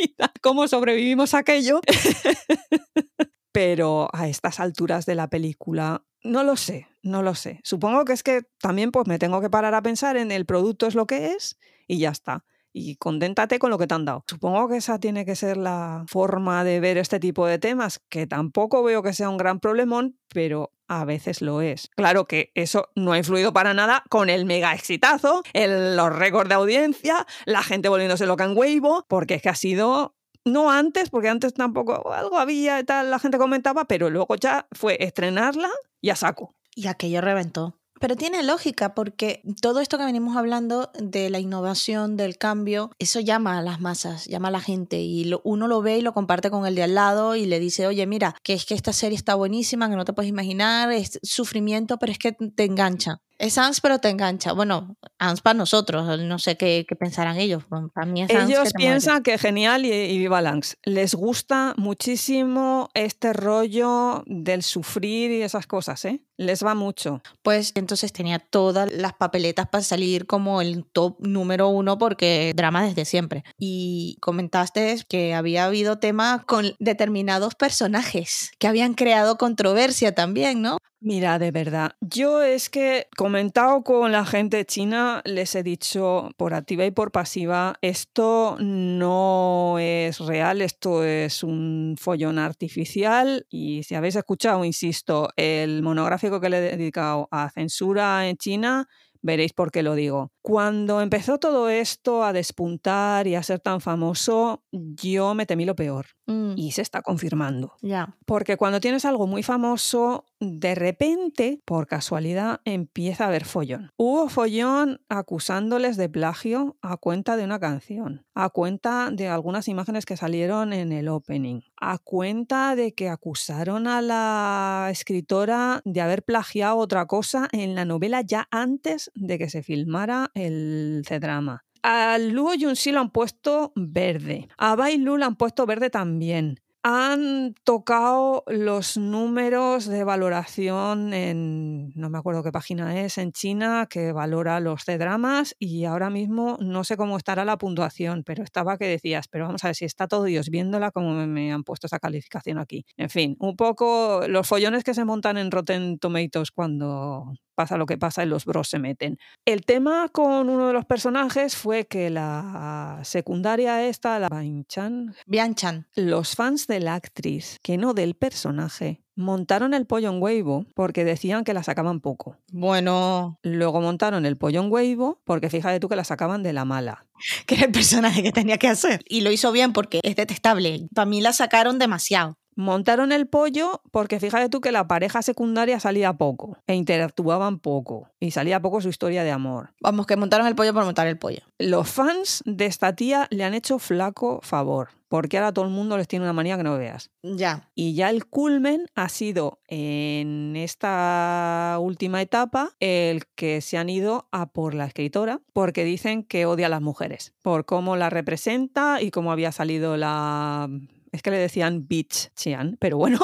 [0.08, 1.82] vida, ¿cómo sobrevivimos a aquello?
[3.52, 7.60] pero a estas alturas de la película, no lo sé, no lo sé.
[7.64, 10.88] Supongo que es que también pues me tengo que parar a pensar en el producto
[10.88, 14.26] es lo que es y ya está y conténtate con lo que te han dado.
[14.28, 18.28] Supongo que esa tiene que ser la forma de ver este tipo de temas, que
[18.28, 21.90] tampoco veo que sea un gran problemón, pero a veces lo es.
[21.96, 26.50] Claro que eso no ha influido para nada con el mega exitazo, el, los récords
[26.50, 30.16] de audiencia, la gente volviéndose loca en Weibo, porque es que ha sido
[30.46, 34.68] no antes, porque antes tampoco algo había y tal, la gente comentaba, pero luego ya
[34.72, 35.70] fue estrenarla
[36.02, 36.56] y a saco.
[36.76, 37.80] Y aquello reventó.
[38.04, 43.22] Pero tiene lógica porque todo esto que venimos hablando de la innovación, del cambio, eso
[43.22, 46.52] llama a las masas, llama a la gente y uno lo ve y lo comparte
[46.52, 49.16] con el de al lado y le dice, oye, mira, que es que esta serie
[49.16, 53.22] está buenísima, que no te puedes imaginar, es sufrimiento, pero es que te engancha.
[53.40, 54.54] Es ANS, pero te engancha.
[54.54, 57.64] Bueno, ANS para nosotros, no sé qué, pensarán ellos.
[57.94, 60.44] Para mí es ellos piensan que genial y, y viva.
[60.84, 66.22] Les gusta muchísimo este rollo del sufrir y esas cosas, ¿eh?
[66.38, 67.22] Les va mucho.
[67.44, 72.84] Pues entonces tenía todas las papeletas para salir como el top número uno porque drama
[72.84, 73.44] desde siempre.
[73.58, 80.78] Y comentaste que había habido temas con determinados personajes que habían creado controversia también, ¿no?
[81.06, 86.54] Mira, de verdad, yo es que comentado con la gente china, les he dicho por
[86.54, 93.96] activa y por pasiva, esto no es real, esto es un follón artificial y si
[93.96, 98.88] habéis escuchado, insisto, el monográfico que le he dedicado a censura en China,
[99.22, 100.33] veréis por qué lo digo.
[100.44, 105.74] Cuando empezó todo esto a despuntar y a ser tan famoso, yo me temí lo
[105.74, 106.08] peor.
[106.26, 106.54] Mm.
[106.58, 107.76] Y se está confirmando.
[107.82, 108.18] Ya.
[108.26, 113.92] Porque cuando tienes algo muy famoso, de repente, por casualidad, empieza a haber follón.
[113.96, 120.06] Hubo follón acusándoles de plagio a cuenta de una canción, a cuenta de algunas imágenes
[120.06, 126.24] que salieron en el opening, a cuenta de que acusaron a la escritora de haber
[126.24, 131.64] plagiado otra cosa en la novela ya antes de que se filmara el C-drama.
[131.84, 134.48] A Luo Yunxi lo han puesto verde.
[134.58, 141.94] A Bai Lu lo han puesto verde también han tocado los números de valoración en,
[141.96, 146.58] no me acuerdo qué página es, en China, que valora los C-dramas y ahora mismo
[146.60, 149.86] no sé cómo estará la puntuación, pero estaba que decías, pero vamos a ver si
[149.86, 152.86] está todo Dios viéndola como me han puesto esa calificación aquí.
[152.98, 157.86] En fin, un poco los follones que se montan en Rotten Tomatoes cuando pasa lo
[157.86, 159.18] que pasa y los bros se meten.
[159.46, 165.88] El tema con uno de los personajes fue que la secundaria esta, la Bianchan, Bianchan,
[165.96, 171.06] los fans de la actriz, que no del personaje, montaron el pollo en Weibo porque
[171.06, 172.38] decían que la sacaban poco.
[172.52, 173.40] Bueno.
[173.44, 177.06] Luego montaron el pollo en Weibo porque fíjate tú que la sacaban de la mala.
[177.46, 179.02] Que era el personaje que tenía que hacer.
[179.08, 180.88] Y lo hizo bien porque es detestable.
[180.94, 182.38] Para mí la sacaron demasiado.
[182.56, 188.10] Montaron el pollo porque fíjate tú que la pareja secundaria salía poco e interactuaban poco
[188.20, 189.74] y salía poco su historia de amor.
[189.82, 191.42] Vamos, que montaron el pollo por montar el pollo.
[191.58, 195.96] Los fans de esta tía le han hecho flaco favor porque ahora todo el mundo
[195.96, 197.12] les tiene una manía que no veas.
[197.22, 197.70] Ya.
[197.76, 204.28] Y ya el culmen ha sido en esta última etapa el que se han ido
[204.32, 209.04] a por la escritora porque dicen que odia a las mujeres, por cómo la representa
[209.04, 210.68] y cómo había salido la
[211.14, 213.20] es que le decían Bitch Chian, pero bueno.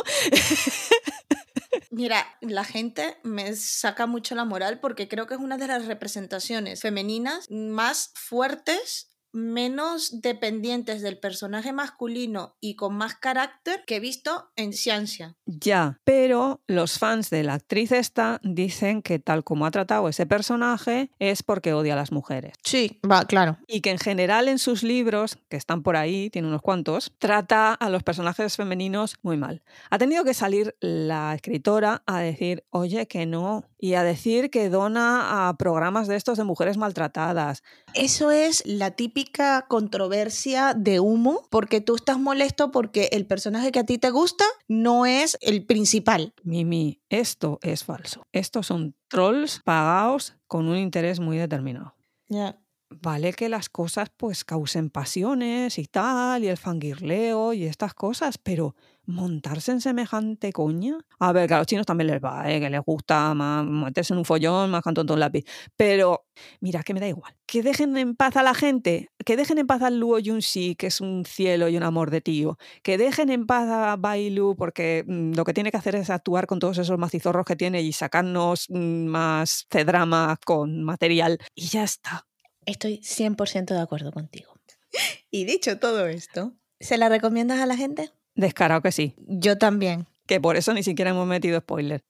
[1.91, 5.85] Mira, la gente me saca mucho la moral porque creo que es una de las
[5.85, 13.99] representaciones femeninas más fuertes menos dependientes del personaje masculino y con más carácter que he
[13.99, 15.35] visto en Ciencia.
[15.45, 20.25] Ya, pero los fans de la actriz esta dicen que tal como ha tratado ese
[20.25, 22.53] personaje es porque odia a las mujeres.
[22.63, 23.57] Sí, va, claro.
[23.67, 27.73] Y que en general en sus libros, que están por ahí, tiene unos cuantos, trata
[27.73, 29.61] a los personajes femeninos muy mal.
[29.89, 34.69] Ha tenido que salir la escritora a decir, oye, que no, y a decir que
[34.69, 37.63] dona a programas de estos de mujeres maltratadas.
[37.93, 39.18] Eso es la típica
[39.67, 44.45] controversia de humo, porque tú estás molesto porque el personaje que a ti te gusta
[44.67, 46.33] no es el principal.
[46.43, 48.23] Mimi, esto es falso.
[48.31, 51.95] Estos son trolls pagados con un interés muy determinado.
[52.27, 52.59] Ya.
[52.89, 58.39] Vale que las cosas pues causen pasiones y tal, y el fangirleo y estas cosas,
[58.39, 58.75] pero
[59.09, 60.97] montarse en semejante coña.
[61.19, 62.59] A ver, que a los chinos también les va, ¿eh?
[62.59, 65.45] que les gusta más meterse en un follón, más con tonto un lápiz.
[65.75, 66.25] Pero,
[66.61, 67.35] mira, que me da igual.
[67.47, 70.87] Que dejen en paz a la gente, que dejen en paz al Luo Yunxi, que
[70.87, 72.57] es un cielo y un amor de tío.
[72.83, 76.45] Que dejen en paz a Bailu, porque mm, lo que tiene que hacer es actuar
[76.45, 81.39] con todos esos macizorros que tiene y sacarnos mm, más cedrama con material.
[81.55, 82.27] Y ya está.
[82.65, 84.53] Estoy 100% de acuerdo contigo.
[85.31, 88.11] Y dicho todo esto, ¿se la recomiendas a la gente?
[88.39, 89.15] Descarado que sí.
[89.27, 90.07] Yo también.
[90.25, 92.05] Que por eso ni siquiera hemos metido spoiler.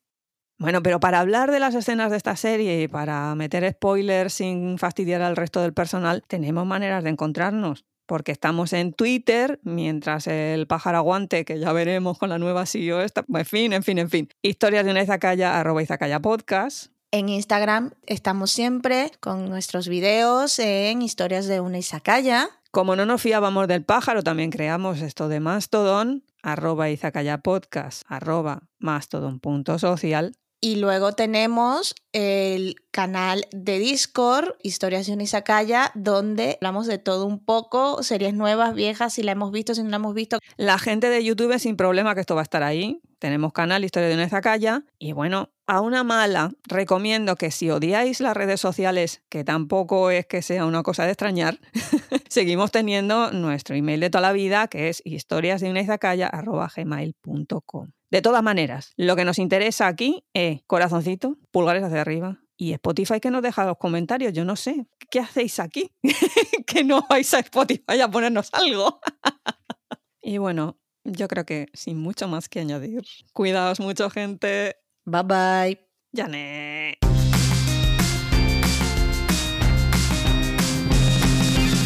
[0.59, 4.77] Bueno, pero para hablar de las escenas de esta serie y para meter spoilers sin
[4.77, 7.86] fastidiar al resto del personal, tenemos maneras de encontrarnos.
[8.05, 13.01] Porque estamos en Twitter, mientras el pájaro aguante, que ya veremos con la nueva CEO
[13.01, 13.25] esta.
[13.27, 14.30] En fin, en fin, en fin.
[14.43, 16.91] Historias de una Izakaya, arroba Izakaya Podcast.
[17.11, 22.49] En Instagram estamos siempre con nuestros videos en historias de una Izakaya.
[22.72, 28.70] Como no nos fiábamos del pájaro, también creamos esto de Mastodon, arroba Izakaya Podcast, arroba
[28.78, 30.34] mastodon.social.
[30.62, 37.26] Y luego tenemos el canal de Discord, Historias de una Izakaya, donde hablamos de todo
[37.26, 40.39] un poco, series nuevas, viejas, si la hemos visto, si no la hemos visto.
[40.57, 43.01] La gente de YouTube sin problema que esto va a estar ahí.
[43.20, 44.84] Tenemos canal Historia de una Izakaya.
[44.97, 50.26] Y bueno, a una mala recomiendo que si odiáis las redes sociales, que tampoco es
[50.26, 51.62] que sea una cosa de extrañar,
[52.28, 57.91] seguimos teniendo nuestro email de toda la vida, que es historiasdeunaizakaya.gmail.com.
[58.12, 62.39] De todas maneras, lo que nos interesa aquí es corazoncito, pulgares hacia arriba.
[62.57, 65.91] Y Spotify que nos deja los comentarios, yo no sé, ¿qué hacéis aquí?
[66.66, 68.99] que no vais a Spotify a ponernos algo.
[70.22, 73.03] y bueno, yo creo que sin mucho más que añadir.
[73.32, 74.76] Cuidaos mucho, gente.
[75.05, 75.88] Bye bye.
[76.12, 76.97] Janet.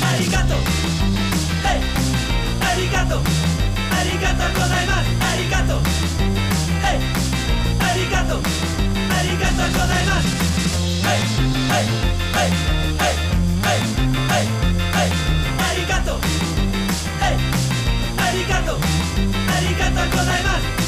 [0.02, 0.56] Arigato.
[1.64, 1.82] Hey.
[2.62, 3.22] Arigato.
[3.92, 5.23] Arigato gozaimasu.
[5.74, 5.82] とう。
[6.84, 7.00] はい
[7.82, 8.42] ありがとう。
[8.42, 10.28] ありがとうございます。
[11.06, 11.90] はいはい
[12.34, 12.52] はい
[12.84, 14.48] はいはいはい
[14.92, 15.12] はい
[15.60, 16.20] ありがとう。
[17.22, 17.34] はい
[18.18, 18.80] ありがとう。
[18.80, 20.83] ありがとうございます。